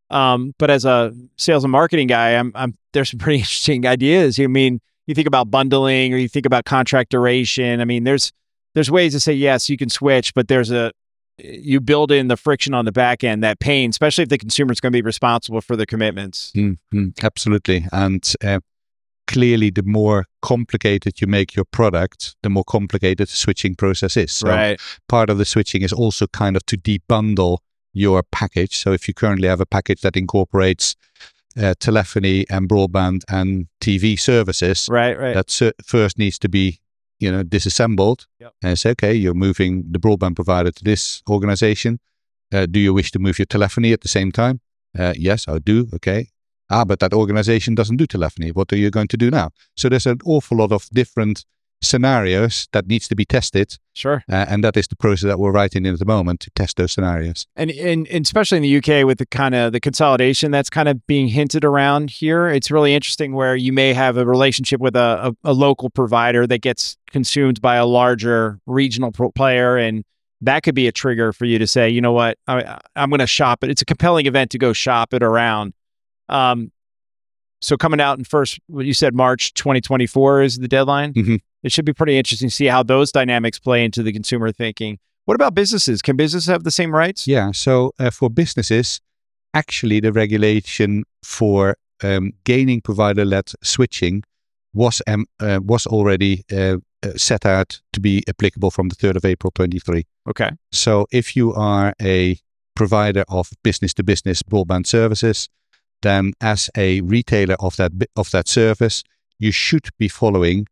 Um, 0.09 0.53
but 0.57 0.69
as 0.69 0.85
a 0.85 1.13
sales 1.35 1.63
and 1.63 1.71
marketing 1.71 2.07
guy, 2.07 2.31
I'm, 2.31 2.51
I'm 2.55 2.77
there's 2.93 3.11
some 3.11 3.19
pretty 3.19 3.39
interesting 3.39 3.85
ideas. 3.85 4.39
I 4.39 4.47
mean, 4.47 4.79
you 5.05 5.15
think 5.15 5.27
about 5.27 5.49
bundling 5.49 6.13
or 6.13 6.17
you 6.17 6.29
think 6.29 6.45
about 6.45 6.65
contract 6.65 7.11
duration. 7.11 7.81
I 7.81 7.85
mean, 7.85 8.03
there's 8.03 8.31
there's 8.73 8.91
ways 8.91 9.13
to 9.13 9.19
say 9.19 9.33
yes, 9.33 9.69
you 9.69 9.77
can 9.77 9.89
switch, 9.89 10.33
but 10.33 10.47
there's 10.47 10.71
a 10.71 10.91
you 11.39 11.79
build 11.79 12.11
in 12.11 12.29
the 12.29 12.37
friction 12.37 12.73
on 12.73 12.85
the 12.85 12.91
back 12.91 13.23
end, 13.23 13.43
that 13.43 13.59
pain, 13.59 13.89
especially 13.91 14.23
if 14.23 14.29
the 14.29 14.37
consumer 14.37 14.71
is 14.71 14.79
going 14.79 14.91
to 14.91 14.97
be 14.97 15.03
responsible 15.03 15.61
for 15.61 15.75
the 15.75 15.85
commitments. 15.85 16.51
Mm-hmm. 16.55 17.09
Absolutely. 17.21 17.85
And 17.91 18.33
uh, 18.43 18.59
clearly, 19.27 19.69
the 19.69 19.83
more 19.83 20.25
complicated 20.41 21.21
you 21.21 21.27
make 21.27 21.55
your 21.55 21.65
product, 21.65 22.35
the 22.41 22.49
more 22.49 22.63
complicated 22.63 23.27
the 23.27 23.31
switching 23.31 23.75
process 23.75 24.17
is. 24.17 24.31
So 24.31 24.49
right. 24.49 24.81
part 25.07 25.29
of 25.29 25.37
the 25.37 25.45
switching 25.45 25.83
is 25.83 25.93
also 25.93 26.25
kind 26.27 26.55
of 26.55 26.65
to 26.67 26.77
debundle 26.77 27.59
your 27.93 28.23
package. 28.23 28.77
So 28.77 28.91
if 28.91 29.07
you 29.07 29.13
currently 29.13 29.47
have 29.47 29.61
a 29.61 29.65
package 29.65 30.01
that 30.01 30.15
incorporates 30.15 30.95
uh, 31.59 31.73
telephony 31.79 32.45
and 32.49 32.69
broadband 32.69 33.23
and 33.29 33.67
TV 33.81 34.19
services, 34.19 34.87
right, 34.89 35.17
right, 35.17 35.33
that 35.33 35.49
ser- 35.49 35.73
first 35.83 36.17
needs 36.17 36.37
to 36.39 36.49
be 36.49 36.79
you 37.19 37.31
know 37.31 37.43
disassembled 37.43 38.27
yep. 38.39 38.53
and 38.61 38.77
say, 38.77 38.91
okay, 38.91 39.13
you're 39.13 39.33
moving 39.33 39.83
the 39.89 39.99
broadband 39.99 40.35
provider 40.35 40.71
to 40.71 40.83
this 40.83 41.21
organization. 41.29 41.99
Uh, 42.53 42.65
do 42.65 42.79
you 42.79 42.93
wish 42.93 43.11
to 43.11 43.19
move 43.19 43.39
your 43.39 43.45
telephony 43.45 43.91
at 43.91 44.01
the 44.01 44.07
same 44.07 44.31
time? 44.31 44.61
Uh, 44.97 45.13
yes, 45.17 45.47
I 45.47 45.59
do. 45.59 45.87
Okay. 45.93 46.29
Ah, 46.69 46.83
but 46.83 46.99
that 46.99 47.13
organization 47.13 47.75
doesn't 47.75 47.97
do 47.97 48.05
telephony. 48.05 48.51
What 48.51 48.71
are 48.73 48.77
you 48.77 48.89
going 48.89 49.07
to 49.09 49.17
do 49.17 49.31
now? 49.31 49.51
So 49.75 49.89
there's 49.89 50.05
an 50.05 50.19
awful 50.25 50.57
lot 50.57 50.71
of 50.71 50.89
different 50.89 51.45
scenarios 51.87 52.67
that 52.73 52.87
needs 52.87 53.07
to 53.07 53.15
be 53.15 53.25
tested. 53.25 53.77
Sure. 53.93 54.23
Uh, 54.29 54.45
and 54.47 54.63
that 54.63 54.77
is 54.77 54.87
the 54.87 54.95
process 54.95 55.27
that 55.27 55.39
we're 55.39 55.51
writing 55.51 55.85
in 55.85 55.93
at 55.93 55.99
the 55.99 56.05
moment 56.05 56.41
to 56.41 56.51
test 56.51 56.77
those 56.77 56.91
scenarios. 56.91 57.47
And, 57.55 57.71
and, 57.71 58.07
and 58.07 58.25
especially 58.25 58.57
in 58.57 58.63
the 58.63 58.77
UK 58.77 59.05
with 59.05 59.17
the 59.17 59.25
kind 59.25 59.55
of 59.55 59.71
the 59.71 59.79
consolidation 59.79 60.51
that's 60.51 60.69
kind 60.69 60.87
of 60.87 61.05
being 61.07 61.27
hinted 61.27 61.65
around 61.65 62.11
here, 62.11 62.47
it's 62.47 62.69
really 62.69 62.93
interesting 62.93 63.33
where 63.33 63.55
you 63.55 63.73
may 63.73 63.93
have 63.93 64.17
a 64.17 64.25
relationship 64.25 64.79
with 64.79 64.95
a, 64.95 65.33
a, 65.43 65.51
a 65.51 65.53
local 65.53 65.89
provider 65.89 66.45
that 66.45 66.61
gets 66.61 66.97
consumed 67.09 67.61
by 67.61 67.75
a 67.75 67.85
larger 67.85 68.59
regional 68.65 69.11
pro- 69.11 69.31
player 69.31 69.77
and 69.77 70.03
that 70.41 70.61
could 70.63 70.75
be 70.75 70.87
a 70.87 70.91
trigger 70.91 71.33
for 71.33 71.45
you 71.45 71.57
to 71.57 71.65
say, 71.65 71.89
you 71.89 72.01
know 72.01 72.11
what, 72.11 72.37
I, 72.47 72.79
am 72.95 73.09
going 73.09 73.19
to 73.19 73.27
shop 73.27 73.63
it. 73.63 73.71
It's 73.71 73.81
a 73.81 73.85
compelling 73.85 74.27
event 74.27 74.51
to 74.51 74.59
go 74.59 74.71
shop 74.71 75.13
it 75.13 75.23
around. 75.23 75.73
Um, 76.29 76.71
so 77.59 77.75
coming 77.77 77.99
out 77.99 78.17
in 78.17 78.23
first, 78.23 78.59
what 78.67 78.85
you 78.85 78.93
said 78.93 79.15
March 79.15 79.53
2024 79.55 80.43
is 80.43 80.57
the 80.57 80.67
deadline. 80.67 81.13
Mm-hmm. 81.13 81.35
It 81.63 81.71
should 81.71 81.85
be 81.85 81.93
pretty 81.93 82.17
interesting 82.17 82.49
to 82.49 82.55
see 82.55 82.65
how 82.65 82.83
those 82.83 83.11
dynamics 83.11 83.59
play 83.59 83.83
into 83.83 84.03
the 84.03 84.13
consumer 84.13 84.51
thinking. 84.51 84.99
What 85.25 85.35
about 85.35 85.55
businesses? 85.55 86.01
Can 86.01 86.15
businesses 86.15 86.47
have 86.47 86.63
the 86.63 86.71
same 86.71 86.93
rights? 86.93 87.27
Yeah. 87.27 87.51
So 87.51 87.91
uh, 87.99 88.11
for 88.11 88.29
businesses, 88.29 89.01
actually, 89.53 89.99
the 89.99 90.13
regulation 90.13 91.03
for 91.23 91.75
um, 92.03 92.33
gaining 92.43 92.81
provider-led 92.81 93.51
switching 93.63 94.23
was 94.73 95.01
um, 95.07 95.25
uh, 95.39 95.59
was 95.63 95.87
already 95.87 96.43
uh, 96.51 96.77
set 97.15 97.45
out 97.45 97.81
to 97.93 97.99
be 97.99 98.23
applicable 98.27 98.71
from 98.71 98.89
the 98.89 98.95
3rd 98.95 99.17
of 99.17 99.25
April 99.25 99.51
23. 99.51 100.05
Okay. 100.29 100.51
So 100.71 101.07
if 101.11 101.35
you 101.35 101.53
are 101.53 101.93
a 102.01 102.39
provider 102.75 103.23
of 103.27 103.49
business-to-business 103.63 104.43
broadband 104.43 104.85
services, 104.85 105.49
then 106.01 106.33
as 106.41 106.69
a 106.77 107.01
retailer 107.01 107.55
of 107.59 107.75
that 107.77 107.91
of 108.15 108.29
that 108.31 108.47
service, 108.47 109.03
you 109.39 109.51
should 109.51 109.89
be 109.97 110.07
following 110.07 110.67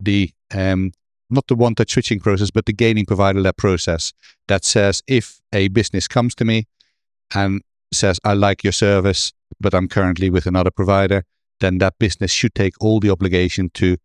the 0.00 0.30
um, 0.52 0.92
not 1.30 1.46
the 1.46 1.54
one-touch 1.54 1.92
switching 1.92 2.20
process, 2.20 2.50
but 2.50 2.66
the 2.66 2.72
gaining 2.72 3.06
provider 3.06 3.40
led 3.40 3.56
process 3.56 4.12
that 4.48 4.64
says 4.64 5.02
if 5.06 5.40
a 5.52 5.68
business 5.68 6.06
comes 6.06 6.34
to 6.36 6.44
me 6.44 6.66
and 7.34 7.62
says 7.92 8.20
I 8.24 8.34
like 8.34 8.62
your 8.62 8.72
service, 8.72 9.32
but 9.60 9.74
I'm 9.74 9.88
currently 9.88 10.30
with 10.30 10.46
another 10.46 10.70
provider, 10.70 11.24
then 11.60 11.78
that 11.78 11.98
business 11.98 12.30
should 12.30 12.54
take 12.54 12.74
all 12.80 13.00
the 13.00 13.10
obligation 13.10 13.70
to 13.74 13.96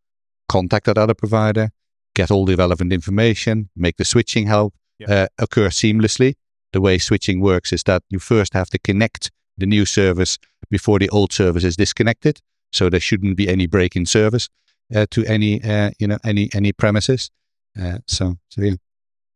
contact 0.47 0.85
that 0.85 0.97
other 0.97 1.13
provider, 1.13 1.69
get 2.15 2.31
all 2.31 2.45
the 2.45 2.55
relevant 2.55 2.93
information, 2.93 3.69
make 3.75 3.97
the 3.97 4.05
switching 4.05 4.47
help 4.47 4.73
yep. 4.97 5.09
uh, 5.09 5.27
occur 5.37 5.69
seamlessly. 5.69 6.35
The 6.71 6.81
way 6.81 6.97
switching 6.99 7.41
works 7.41 7.73
is 7.73 7.83
that 7.83 8.03
you 8.09 8.19
first 8.19 8.53
have 8.53 8.69
to 8.69 8.79
connect 8.79 9.31
the 9.57 9.65
new 9.65 9.85
service 9.85 10.37
before 10.69 10.99
the 10.99 11.09
old 11.09 11.33
service 11.33 11.63
is 11.63 11.75
disconnected. 11.75 12.39
So 12.71 12.89
there 12.89 12.99
shouldn't 12.99 13.35
be 13.35 13.49
any 13.49 13.65
break 13.65 13.95
in 13.95 14.05
service 14.05 14.49
to 14.91 15.25
any 15.25 15.63
uh, 15.63 15.91
you 15.99 16.07
know 16.07 16.17
any 16.23 16.49
any 16.53 16.71
premises. 16.71 17.31
Uh, 17.79 17.99
so 18.07 18.37
so 18.49 18.61
yeah. 18.61 18.75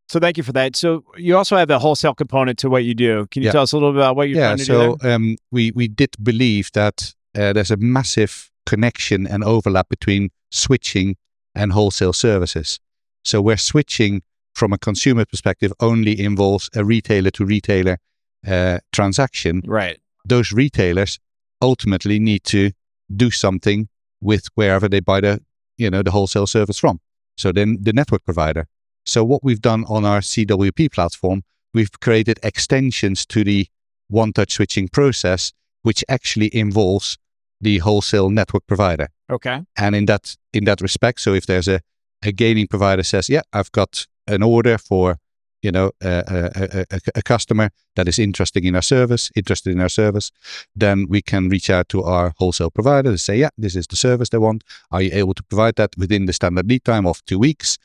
So 0.08 0.20
thank 0.20 0.36
you 0.36 0.42
for 0.42 0.52
that. 0.52 0.76
So 0.76 1.04
you 1.16 1.36
also 1.36 1.56
have 1.56 1.70
a 1.70 1.78
wholesale 1.78 2.14
component 2.14 2.58
to 2.58 2.68
what 2.68 2.84
you 2.84 2.94
do. 2.94 3.26
Can 3.30 3.42
you 3.42 3.46
yeah. 3.46 3.52
tell 3.52 3.62
us 3.62 3.72
a 3.72 3.76
little 3.76 3.92
bit 3.92 4.00
about 4.00 4.16
what 4.16 4.28
you're 4.28 4.38
yeah, 4.38 4.48
trying 4.48 4.58
to 4.58 4.64
so, 4.64 4.96
um, 5.02 5.36
we 5.50 5.70
we 5.72 5.88
did 5.88 6.14
believe 6.22 6.70
that 6.72 7.14
uh, 7.36 7.52
there's 7.52 7.70
a 7.70 7.76
massive 7.76 8.50
connection 8.66 9.26
and 9.26 9.42
overlap 9.44 9.88
between 9.88 10.30
switching 10.50 11.16
and 11.54 11.72
wholesale 11.72 12.12
services. 12.12 12.80
So 13.24 13.40
where 13.40 13.56
switching 13.56 14.22
from 14.54 14.72
a 14.72 14.78
consumer 14.78 15.24
perspective 15.24 15.72
only 15.80 16.20
involves 16.20 16.70
a 16.74 16.84
retailer 16.84 17.30
to 17.32 17.44
retailer 17.44 17.98
uh, 18.46 18.78
transaction, 18.92 19.62
right? 19.66 19.98
Those 20.24 20.52
retailers 20.52 21.18
ultimately 21.60 22.18
need 22.18 22.44
to 22.44 22.72
do 23.14 23.30
something 23.30 23.88
with 24.24 24.48
wherever 24.54 24.88
they 24.88 25.00
buy 25.00 25.20
the 25.20 25.40
you 25.76 25.90
know 25.90 26.02
the 26.02 26.10
wholesale 26.10 26.46
service 26.46 26.78
from. 26.78 27.00
So 27.36 27.52
then 27.52 27.78
the 27.80 27.92
network 27.92 28.24
provider. 28.24 28.66
So 29.06 29.24
what 29.24 29.44
we've 29.44 29.60
done 29.60 29.84
on 29.88 30.04
our 30.04 30.20
CWP 30.20 30.92
platform, 30.92 31.42
we've 31.74 31.92
created 32.00 32.38
extensions 32.42 33.26
to 33.26 33.44
the 33.44 33.66
one-touch 34.08 34.52
switching 34.52 34.88
process, 34.88 35.52
which 35.82 36.04
actually 36.08 36.54
involves 36.56 37.18
the 37.60 37.78
wholesale 37.78 38.30
network 38.30 38.66
provider. 38.66 39.08
Okay. 39.30 39.62
And 39.76 39.94
in 39.94 40.06
that 40.06 40.36
in 40.52 40.64
that 40.64 40.80
respect, 40.80 41.20
so 41.20 41.34
if 41.34 41.46
there's 41.46 41.68
a 41.68 41.80
a 42.22 42.32
gaining 42.32 42.66
provider 42.66 43.02
says, 43.02 43.28
yeah, 43.28 43.42
I've 43.52 43.70
got 43.72 44.06
an 44.26 44.42
order 44.42 44.78
for 44.78 45.18
you 45.64 45.72
know, 45.72 45.90
a, 46.02 46.84
a, 46.90 46.98
a, 47.14 47.22
customer 47.22 47.70
that 47.96 48.06
is 48.06 48.18
interested 48.18 48.64
in 48.64 48.76
our 48.76 48.82
service, 48.82 49.30
interested 49.34 49.72
in 49.72 49.80
our 49.80 49.88
service, 49.88 50.30
then 50.76 51.06
we 51.08 51.22
can 51.22 51.48
reach 51.48 51.70
out 51.70 51.88
to 51.88 52.02
our 52.02 52.34
wholesale 52.36 52.70
provider 52.70 53.08
and 53.08 53.20
say, 53.20 53.38
yeah, 53.38 53.48
this 53.56 53.74
is 53.74 53.86
the 53.86 53.96
service 53.96 54.28
they 54.28 54.38
want. 54.38 54.62
Are 54.90 55.00
you 55.00 55.10
able 55.12 55.32
to 55.32 55.42
provide 55.42 55.76
that 55.76 55.96
within 55.96 56.26
the 56.26 56.34
standard 56.34 56.68
lead 56.68 56.84
time 56.84 57.06
of 57.06 57.24
two 57.24 57.38
weeks? 57.38 57.78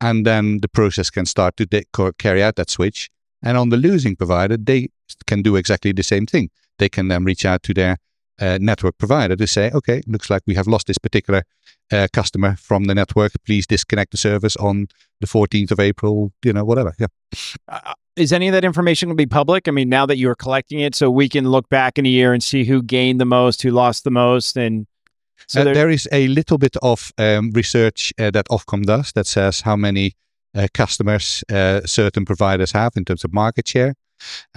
And 0.00 0.24
then 0.24 0.60
the 0.60 0.68
process 0.68 1.10
can 1.10 1.26
start 1.26 1.56
to 1.58 1.66
de- 1.66 1.84
carry 2.18 2.42
out 2.42 2.56
that 2.56 2.70
switch. 2.70 3.10
And 3.42 3.58
on 3.58 3.68
the 3.68 3.76
losing 3.76 4.16
provider, 4.16 4.56
they 4.56 4.88
can 5.26 5.42
do 5.42 5.56
exactly 5.56 5.92
the 5.92 6.02
same 6.02 6.24
thing. 6.24 6.50
They 6.78 6.88
can 6.88 7.08
then 7.08 7.24
reach 7.24 7.44
out 7.44 7.62
to 7.64 7.74
their 7.74 7.98
uh, 8.40 8.58
network 8.60 8.98
provider 8.98 9.36
to 9.36 9.46
say, 9.46 9.70
okay, 9.72 10.02
looks 10.06 10.30
like 10.30 10.42
we 10.46 10.54
have 10.54 10.66
lost 10.66 10.86
this 10.86 10.98
particular 10.98 11.42
uh, 11.90 12.08
customer 12.12 12.56
from 12.56 12.84
the 12.84 12.94
network. 12.94 13.32
Please 13.44 13.66
disconnect 13.66 14.10
the 14.10 14.16
service 14.16 14.56
on 14.56 14.88
the 15.20 15.26
14th 15.26 15.70
of 15.70 15.80
April, 15.80 16.32
you 16.44 16.52
know, 16.52 16.64
whatever. 16.64 16.94
Yeah. 16.98 17.06
Uh, 17.68 17.94
is 18.16 18.32
any 18.32 18.48
of 18.48 18.52
that 18.52 18.64
information 18.64 19.08
going 19.08 19.16
to 19.16 19.22
be 19.22 19.26
public? 19.26 19.68
I 19.68 19.70
mean, 19.70 19.88
now 19.88 20.04
that 20.06 20.16
you 20.16 20.28
are 20.28 20.34
collecting 20.34 20.80
it, 20.80 20.94
so 20.94 21.10
we 21.10 21.28
can 21.28 21.48
look 21.48 21.68
back 21.68 21.98
in 21.98 22.06
a 22.06 22.08
year 22.08 22.32
and 22.32 22.42
see 22.42 22.64
who 22.64 22.82
gained 22.82 23.20
the 23.20 23.24
most, 23.24 23.62
who 23.62 23.70
lost 23.70 24.04
the 24.04 24.10
most, 24.10 24.56
and 24.56 24.86
so 25.46 25.60
uh, 25.60 25.64
there, 25.64 25.74
there 25.74 25.90
is 25.90 26.08
a 26.10 26.28
little 26.28 26.58
bit 26.58 26.76
of 26.82 27.12
um, 27.18 27.50
research 27.52 28.12
uh, 28.18 28.30
that 28.30 28.48
Ofcom 28.48 28.84
does 28.84 29.12
that 29.12 29.26
says 29.26 29.60
how 29.60 29.76
many 29.76 30.14
uh, 30.54 30.66
customers 30.74 31.44
uh, 31.50 31.80
certain 31.86 32.24
providers 32.24 32.72
have 32.72 32.92
in 32.96 33.04
terms 33.04 33.24
of 33.24 33.32
market 33.32 33.68
share, 33.68 33.94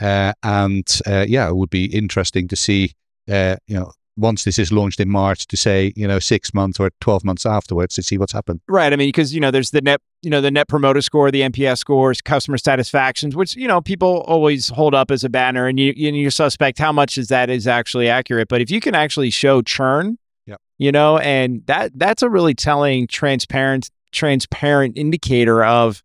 uh, 0.01 0.33
and 0.43 1.01
yeah, 1.05 1.47
it 1.47 1.55
would 1.55 1.69
be 1.69 1.85
interesting 1.85 2.47
to 2.47 2.55
see, 2.55 2.93
Uh, 3.29 3.55
you 3.67 3.75
know, 3.75 3.91
once 4.17 4.43
this 4.43 4.59
is 4.59 4.71
launched 4.71 4.99
in 4.99 5.09
March 5.09 5.47
to 5.47 5.57
say, 5.57 5.93
you 5.95 6.07
know, 6.07 6.19
six 6.19 6.53
months 6.53 6.79
or 6.79 6.91
12 7.01 7.23
months 7.23 7.45
afterwards 7.45 7.95
to 7.95 8.03
see 8.03 8.17
what's 8.17 8.33
happened. 8.33 8.61
Right. 8.67 8.91
I 8.91 8.95
mean, 8.95 9.07
because, 9.07 9.33
you 9.33 9.39
know, 9.39 9.51
there's 9.51 9.71
the 9.71 9.81
net, 9.81 10.01
you 10.21 10.29
know, 10.29 10.41
the 10.41 10.51
net 10.51 10.67
promoter 10.67 11.01
score, 11.01 11.31
the 11.31 11.41
NPS 11.41 11.79
scores, 11.79 12.21
customer 12.21 12.57
satisfactions, 12.57 13.35
which, 13.35 13.55
you 13.55 13.67
know, 13.67 13.81
people 13.81 14.21
always 14.27 14.69
hold 14.69 14.93
up 14.93 15.11
as 15.11 15.23
a 15.23 15.29
banner 15.29 15.67
and 15.67 15.79
you, 15.79 15.93
you, 15.95 16.11
you 16.11 16.29
suspect 16.29 16.77
how 16.77 16.91
much 16.91 17.17
is 17.17 17.29
that 17.29 17.49
is 17.49 17.67
actually 17.67 18.09
accurate. 18.09 18.47
But 18.47 18.61
if 18.61 18.69
you 18.69 18.79
can 18.79 18.95
actually 18.95 19.29
show 19.29 19.61
churn, 19.61 20.17
yep. 20.45 20.59
you 20.77 20.91
know, 20.91 21.17
and 21.17 21.65
that 21.67 21.91
that's 21.95 22.21
a 22.21 22.29
really 22.29 22.53
telling, 22.53 23.07
transparent, 23.07 23.89
transparent 24.11 24.97
indicator 24.97 25.63
of 25.63 26.03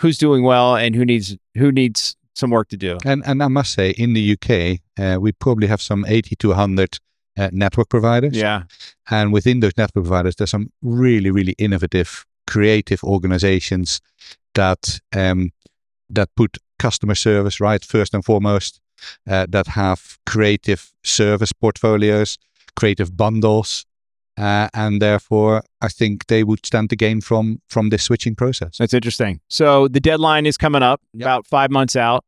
who's 0.00 0.18
doing 0.18 0.42
well 0.42 0.74
and 0.74 0.96
who 0.96 1.04
needs, 1.04 1.36
who 1.54 1.70
needs 1.70 2.16
some 2.34 2.50
work 2.50 2.68
to 2.68 2.76
do. 2.76 2.98
And, 3.04 3.22
and 3.26 3.42
I 3.42 3.48
must 3.48 3.72
say, 3.72 3.90
in 3.90 4.14
the 4.14 4.32
UK, 4.32 4.80
uh, 4.98 5.20
we 5.20 5.32
probably 5.32 5.66
have 5.66 5.82
some 5.82 6.04
80 6.06 6.36
to 6.36 6.48
100 6.48 6.98
uh, 7.38 7.48
network 7.52 7.88
providers. 7.88 8.36
Yeah. 8.36 8.64
And 9.10 9.32
within 9.32 9.60
those 9.60 9.72
network 9.76 10.04
providers, 10.04 10.36
there's 10.36 10.50
some 10.50 10.70
really, 10.82 11.30
really 11.30 11.54
innovative, 11.58 12.26
creative 12.46 13.02
organizations 13.04 14.00
that 14.54 15.00
um, 15.14 15.50
that 16.10 16.28
put 16.36 16.58
customer 16.78 17.14
service 17.14 17.58
right 17.60 17.82
first 17.84 18.14
and 18.14 18.24
foremost. 18.24 18.80
Uh, 19.28 19.46
that 19.48 19.66
have 19.66 20.16
creative 20.26 20.92
service 21.02 21.52
portfolios, 21.52 22.38
creative 22.76 23.16
bundles, 23.16 23.84
uh, 24.42 24.68
and 24.74 25.00
therefore 25.00 25.62
I 25.80 25.88
think 25.88 26.26
they 26.26 26.42
would 26.44 26.64
stand 26.66 26.90
to 26.90 26.96
gain 26.96 27.20
from 27.20 27.60
from 27.68 27.90
this 27.90 28.02
switching 28.04 28.34
process. 28.34 28.78
That's 28.78 28.94
interesting. 28.94 29.40
So 29.48 29.88
the 29.88 30.00
deadline 30.00 30.46
is 30.46 30.56
coming 30.56 30.82
up, 30.82 31.00
yep. 31.12 31.26
about 31.26 31.46
five 31.46 31.70
months 31.70 31.96
out. 31.96 32.24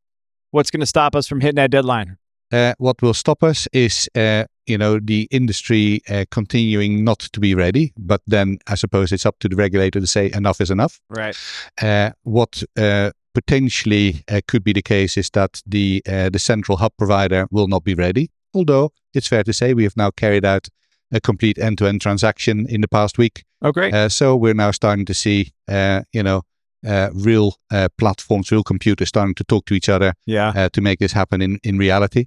What's 0.50 0.71
going 0.71 0.80
to 0.80 0.87
stop 0.87 1.16
us 1.16 1.26
from 1.26 1.40
hitting 1.40 1.56
that 1.56 1.71
deadline? 1.71 2.16
Uh, 2.52 2.75
what 2.78 3.02
will 3.02 3.14
stop 3.14 3.42
us 3.42 3.66
is 3.73 4.09
uh, 4.14 4.44
you 4.66 4.78
know 4.78 5.00
the 5.00 5.26
industry 5.30 6.02
uh, 6.09 6.25
continuing 6.30 7.04
not 7.04 7.18
to 7.18 7.40
be 7.40 7.54
ready 7.54 7.92
but 7.97 8.21
then 8.26 8.59
i 8.66 8.75
suppose 8.75 9.12
it's 9.12 9.26
up 9.26 9.38
to 9.40 9.49
the 9.49 9.56
regulator 9.56 10.00
to 10.00 10.06
say 10.06 10.30
enough 10.33 10.61
is 10.61 10.71
enough 10.71 11.00
right 11.11 11.37
uh, 11.83 12.11
what 12.23 12.62
uh, 12.78 13.11
potentially 13.35 14.25
uh, 14.28 14.40
could 14.47 14.64
be 14.64 14.73
the 14.73 14.83
case 14.83 15.16
is 15.18 15.28
that 15.30 15.61
the 15.66 16.02
uh, 16.09 16.30
the 16.30 16.38
central 16.38 16.78
hub 16.78 16.92
provider 16.97 17.47
will 17.50 17.68
not 17.68 17.85
be 17.85 17.94
ready. 17.94 18.30
Although 18.54 18.92
it's 19.12 19.26
fair 19.26 19.42
to 19.44 19.52
say 19.52 19.75
we 19.75 19.83
have 19.83 19.97
now 19.97 20.11
carried 20.12 20.44
out 20.44 20.68
a 21.12 21.20
complete 21.20 21.58
end-to-end 21.58 22.00
transaction 22.00 22.66
in 22.68 22.80
the 22.80 22.88
past 22.88 23.18
week. 23.18 23.44
Oh, 23.62 23.73
great. 23.73 23.94
Uh, 23.94 24.08
so 24.08 24.37
we're 24.37 24.54
now 24.54 24.70
starting 24.70 25.04
to 25.06 25.14
see, 25.14 25.52
uh, 25.68 26.02
you 26.12 26.23
know, 26.23 26.42
uh, 26.87 27.11
real 27.14 27.56
uh, 27.70 27.88
platforms, 27.96 28.50
real 28.50 28.62
computers 28.62 29.08
starting 29.08 29.34
to 29.34 29.44
talk 29.44 29.64
to 29.66 29.75
each 29.75 29.88
other 29.88 30.14
yeah. 30.26 30.52
uh, 30.54 30.68
to 30.70 30.80
make 30.80 30.99
this 30.99 31.12
happen 31.12 31.40
in 31.40 31.58
in 31.64 31.78
reality. 31.78 32.26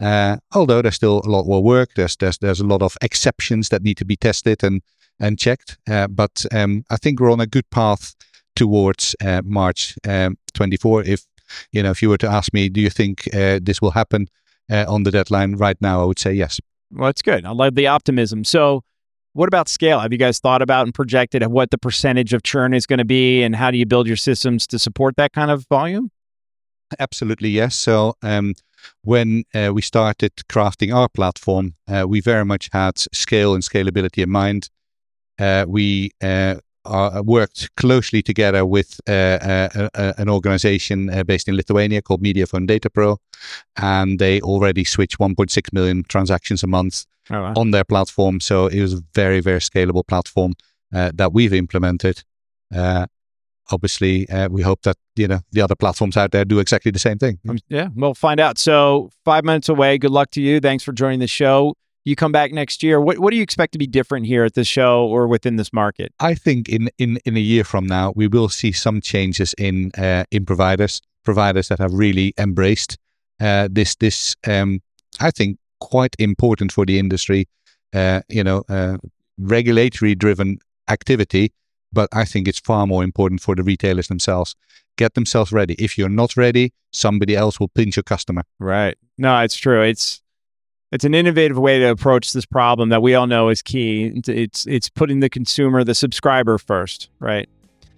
Uh, 0.00 0.38
although 0.54 0.80
there's 0.80 0.94
still 0.94 1.20
a 1.24 1.28
lot 1.28 1.46
more 1.46 1.62
work, 1.62 1.90
there's 1.94 2.16
there's 2.16 2.38
there's 2.38 2.60
a 2.60 2.66
lot 2.66 2.82
of 2.82 2.96
exceptions 3.02 3.68
that 3.68 3.82
need 3.82 3.96
to 3.98 4.04
be 4.04 4.16
tested 4.16 4.64
and 4.64 4.82
and 5.18 5.38
checked. 5.38 5.78
Uh, 5.88 6.06
but 6.08 6.46
um, 6.52 6.84
I 6.90 6.96
think 6.96 7.20
we're 7.20 7.32
on 7.32 7.40
a 7.40 7.46
good 7.46 7.68
path 7.70 8.14
towards 8.56 9.14
uh, 9.22 9.42
March 9.44 9.94
um, 10.08 10.38
24. 10.54 11.04
If 11.04 11.26
you 11.72 11.82
know, 11.82 11.90
if 11.90 12.02
you 12.02 12.08
were 12.08 12.18
to 12.18 12.28
ask 12.28 12.52
me, 12.52 12.68
do 12.68 12.80
you 12.80 12.90
think 12.90 13.28
uh, 13.34 13.60
this 13.62 13.82
will 13.82 13.90
happen 13.90 14.28
uh, 14.70 14.86
on 14.88 15.02
the 15.02 15.10
deadline 15.10 15.56
right 15.56 15.76
now? 15.80 16.02
I 16.02 16.04
would 16.04 16.18
say 16.18 16.32
yes. 16.32 16.60
Well, 16.92 17.06
that's 17.06 17.22
good. 17.22 17.44
I 17.44 17.50
love 17.50 17.74
the 17.74 17.86
optimism. 17.86 18.44
So, 18.44 18.82
what 19.32 19.46
about 19.46 19.68
scale? 19.68 20.00
Have 20.00 20.12
you 20.12 20.18
guys 20.18 20.40
thought 20.40 20.60
about 20.60 20.86
and 20.86 20.94
projected 20.94 21.46
what 21.46 21.70
the 21.70 21.78
percentage 21.78 22.32
of 22.32 22.42
churn 22.42 22.74
is 22.74 22.84
going 22.84 22.98
to 22.98 23.04
be, 23.04 23.42
and 23.42 23.54
how 23.54 23.70
do 23.70 23.78
you 23.78 23.86
build 23.86 24.08
your 24.08 24.16
systems 24.16 24.66
to 24.68 24.78
support 24.78 25.16
that 25.16 25.32
kind 25.32 25.50
of 25.50 25.66
volume? 25.68 26.10
Absolutely, 26.98 27.50
yes. 27.50 27.76
So 27.76 28.14
um, 28.22 28.54
when 29.02 29.44
uh, 29.54 29.70
we 29.72 29.82
started 29.82 30.34
crafting 30.50 30.92
our 30.92 31.08
platform, 31.08 31.74
uh, 31.86 32.06
we 32.08 32.20
very 32.20 32.44
much 32.44 32.68
had 32.72 32.98
scale 32.98 33.54
and 33.54 33.62
scalability 33.62 34.22
in 34.24 34.30
mind. 34.30 34.68
Uh, 35.38 35.64
we 35.68 36.10
uh, 36.90 37.22
worked 37.24 37.74
closely 37.76 38.22
together 38.22 38.66
with 38.66 39.00
uh, 39.08 39.12
uh, 39.12 39.88
uh, 39.94 40.12
an 40.18 40.28
organization 40.28 41.08
uh, 41.10 41.22
based 41.24 41.48
in 41.48 41.56
Lithuania 41.56 42.02
called 42.02 42.22
Mediafon 42.22 42.66
Datapro, 42.66 43.16
and 43.76 44.18
they 44.18 44.40
already 44.40 44.84
switch 44.84 45.18
1.6 45.18 45.72
million 45.72 46.04
transactions 46.08 46.62
a 46.62 46.66
month 46.66 47.06
Oh, 47.32 47.42
wow. 47.42 47.52
on 47.56 47.70
their 47.70 47.84
platform. 47.84 48.40
So 48.40 48.66
it 48.66 48.80
was 48.82 48.94
a 48.94 49.02
very, 49.14 49.40
very 49.40 49.60
scalable 49.60 50.04
platform 50.04 50.54
uh, 50.92 51.12
that 51.14 51.32
we've 51.32 51.52
implemented. 51.54 52.24
Uh, 52.74 53.06
obviously, 53.70 54.28
uh, 54.28 54.48
we 54.48 54.62
hope 54.62 54.82
that 54.82 54.96
you 55.14 55.28
know 55.28 55.40
the 55.52 55.60
other 55.60 55.76
platforms 55.76 56.16
out 56.16 56.32
there 56.32 56.44
do 56.44 56.58
exactly 56.58 56.90
the 56.90 56.98
same 56.98 57.18
thing. 57.18 57.38
Yeah, 57.68 57.88
we'll 57.94 58.14
find 58.14 58.40
out. 58.40 58.58
So, 58.58 59.10
five 59.24 59.44
minutes 59.44 59.68
away. 59.68 59.96
Good 59.98 60.10
luck 60.10 60.30
to 60.32 60.42
you. 60.42 60.58
Thanks 60.60 60.82
for 60.82 60.92
joining 60.92 61.20
the 61.20 61.28
show. 61.28 61.74
You 62.04 62.16
come 62.16 62.32
back 62.32 62.52
next 62.52 62.82
year. 62.82 63.00
What 63.00 63.18
What 63.18 63.30
do 63.30 63.36
you 63.36 63.42
expect 63.42 63.72
to 63.72 63.78
be 63.78 63.86
different 63.86 64.26
here 64.26 64.44
at 64.44 64.54
this 64.54 64.68
show 64.68 65.04
or 65.04 65.26
within 65.26 65.56
this 65.56 65.72
market? 65.72 66.12
I 66.18 66.34
think 66.34 66.68
in 66.68 66.90
in 66.98 67.18
in 67.24 67.36
a 67.36 67.40
year 67.40 67.64
from 67.64 67.86
now, 67.86 68.12
we 68.16 68.26
will 68.26 68.48
see 68.48 68.72
some 68.72 69.00
changes 69.00 69.54
in 69.58 69.90
uh, 69.98 70.24
in 70.30 70.46
providers, 70.46 71.02
providers 71.24 71.68
that 71.68 71.78
have 71.78 71.92
really 71.92 72.32
embraced 72.38 72.96
uh, 73.40 73.68
this 73.70 73.96
this. 73.96 74.34
Um, 74.46 74.80
I 75.20 75.30
think 75.30 75.58
quite 75.80 76.16
important 76.18 76.72
for 76.72 76.86
the 76.86 76.98
industry. 76.98 77.46
Uh, 77.92 78.20
you 78.28 78.44
know, 78.44 78.62
uh, 78.68 78.96
regulatory 79.38 80.14
driven 80.14 80.58
activity, 80.88 81.52
but 81.92 82.08
I 82.12 82.24
think 82.24 82.48
it's 82.48 82.60
far 82.60 82.86
more 82.86 83.04
important 83.04 83.40
for 83.42 83.54
the 83.54 83.62
retailers 83.62 84.08
themselves. 84.08 84.54
Get 84.96 85.14
themselves 85.14 85.52
ready. 85.52 85.74
If 85.74 85.98
you're 85.98 86.08
not 86.08 86.36
ready, 86.36 86.72
somebody 86.92 87.36
else 87.36 87.58
will 87.60 87.68
pinch 87.68 87.96
your 87.96 88.04
customer. 88.04 88.42
Right. 88.58 88.96
No, 89.18 89.40
it's 89.40 89.56
true. 89.56 89.82
It's 89.82 90.22
it's 90.92 91.04
an 91.04 91.14
innovative 91.14 91.58
way 91.58 91.78
to 91.78 91.90
approach 91.90 92.32
this 92.32 92.44
problem 92.44 92.88
that 92.88 93.02
we 93.02 93.14
all 93.14 93.26
know 93.26 93.48
is 93.48 93.62
key. 93.62 94.12
It's 94.26 94.66
it's, 94.66 94.88
putting 94.88 95.20
the 95.20 95.28
consumer, 95.28 95.84
the 95.84 95.94
subscriber 95.94 96.58
first, 96.58 97.10
right? 97.20 97.48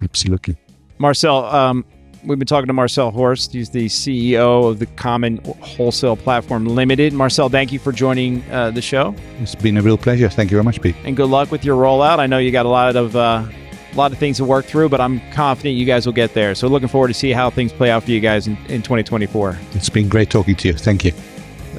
Absolutely. 0.01 0.55
Marcel, 0.99 1.45
um, 1.45 1.85
we've 2.23 2.37
been 2.37 2.45
talking 2.45 2.67
to 2.67 2.73
Marcel 2.73 3.09
Horst. 3.09 3.51
He's 3.51 3.71
the 3.71 3.87
CEO 3.87 4.69
of 4.69 4.79
the 4.79 4.85
Common 4.85 5.37
Wholesale 5.61 6.15
Platform 6.15 6.65
Limited. 6.65 7.13
Marcel, 7.13 7.49
thank 7.49 7.71
you 7.71 7.79
for 7.79 7.91
joining 7.91 8.43
uh, 8.51 8.71
the 8.71 8.81
show, 8.81 9.15
It's 9.39 9.55
been 9.55 9.77
a 9.77 9.81
real 9.81 9.97
pleasure. 9.97 10.29
Thank 10.29 10.51
you 10.51 10.57
very 10.57 10.63
much, 10.63 10.81
Pete. 10.81 10.95
and 11.03 11.17
good 11.17 11.29
luck 11.29 11.51
with 11.51 11.65
your 11.65 11.81
rollout. 11.81 12.19
I 12.19 12.27
know 12.27 12.37
you 12.37 12.51
got 12.51 12.65
a 12.65 12.69
lot 12.69 12.95
of 12.95 13.15
uh, 13.15 13.45
a 13.91 13.95
lot 13.95 14.11
of 14.11 14.17
things 14.17 14.37
to 14.37 14.45
work 14.45 14.65
through, 14.65 14.89
but 14.89 15.01
I'm 15.01 15.19
confident 15.31 15.75
you 15.75 15.85
guys 15.85 16.05
will 16.05 16.13
get 16.13 16.33
there. 16.33 16.55
So, 16.55 16.67
looking 16.67 16.87
forward 16.87 17.09
to 17.09 17.13
see 17.13 17.31
how 17.31 17.49
things 17.49 17.71
play 17.73 17.89
out 17.91 18.03
for 18.03 18.11
you 18.11 18.19
guys 18.19 18.47
in, 18.47 18.55
in 18.67 18.81
2024. 18.81 19.57
It's 19.73 19.89
been 19.89 20.09
great 20.09 20.29
talking 20.29 20.55
to 20.55 20.67
you. 20.67 20.73
Thank 20.73 21.05
you. 21.05 21.11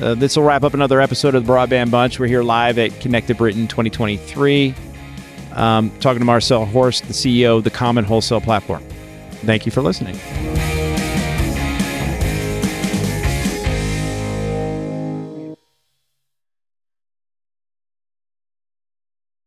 Uh, 0.00 0.14
this 0.14 0.36
will 0.36 0.44
wrap 0.44 0.64
up 0.64 0.74
another 0.74 1.00
episode 1.00 1.34
of 1.34 1.46
the 1.46 1.52
Broadband 1.52 1.90
Bunch. 1.90 2.18
We're 2.18 2.26
here 2.26 2.42
live 2.42 2.78
at 2.78 2.98
Connected 3.00 3.36
Britain 3.36 3.68
2023, 3.68 4.74
um, 5.52 5.90
talking 6.00 6.18
to 6.18 6.24
Marcel 6.24 6.64
Horst, 6.64 7.06
the 7.06 7.12
CEO 7.12 7.58
of 7.58 7.64
the 7.64 7.70
Common 7.70 8.04
Wholesale 8.04 8.40
Platform. 8.40 8.82
Thank 9.44 9.66
you 9.66 9.72
for 9.72 9.82
listening. 9.82 10.18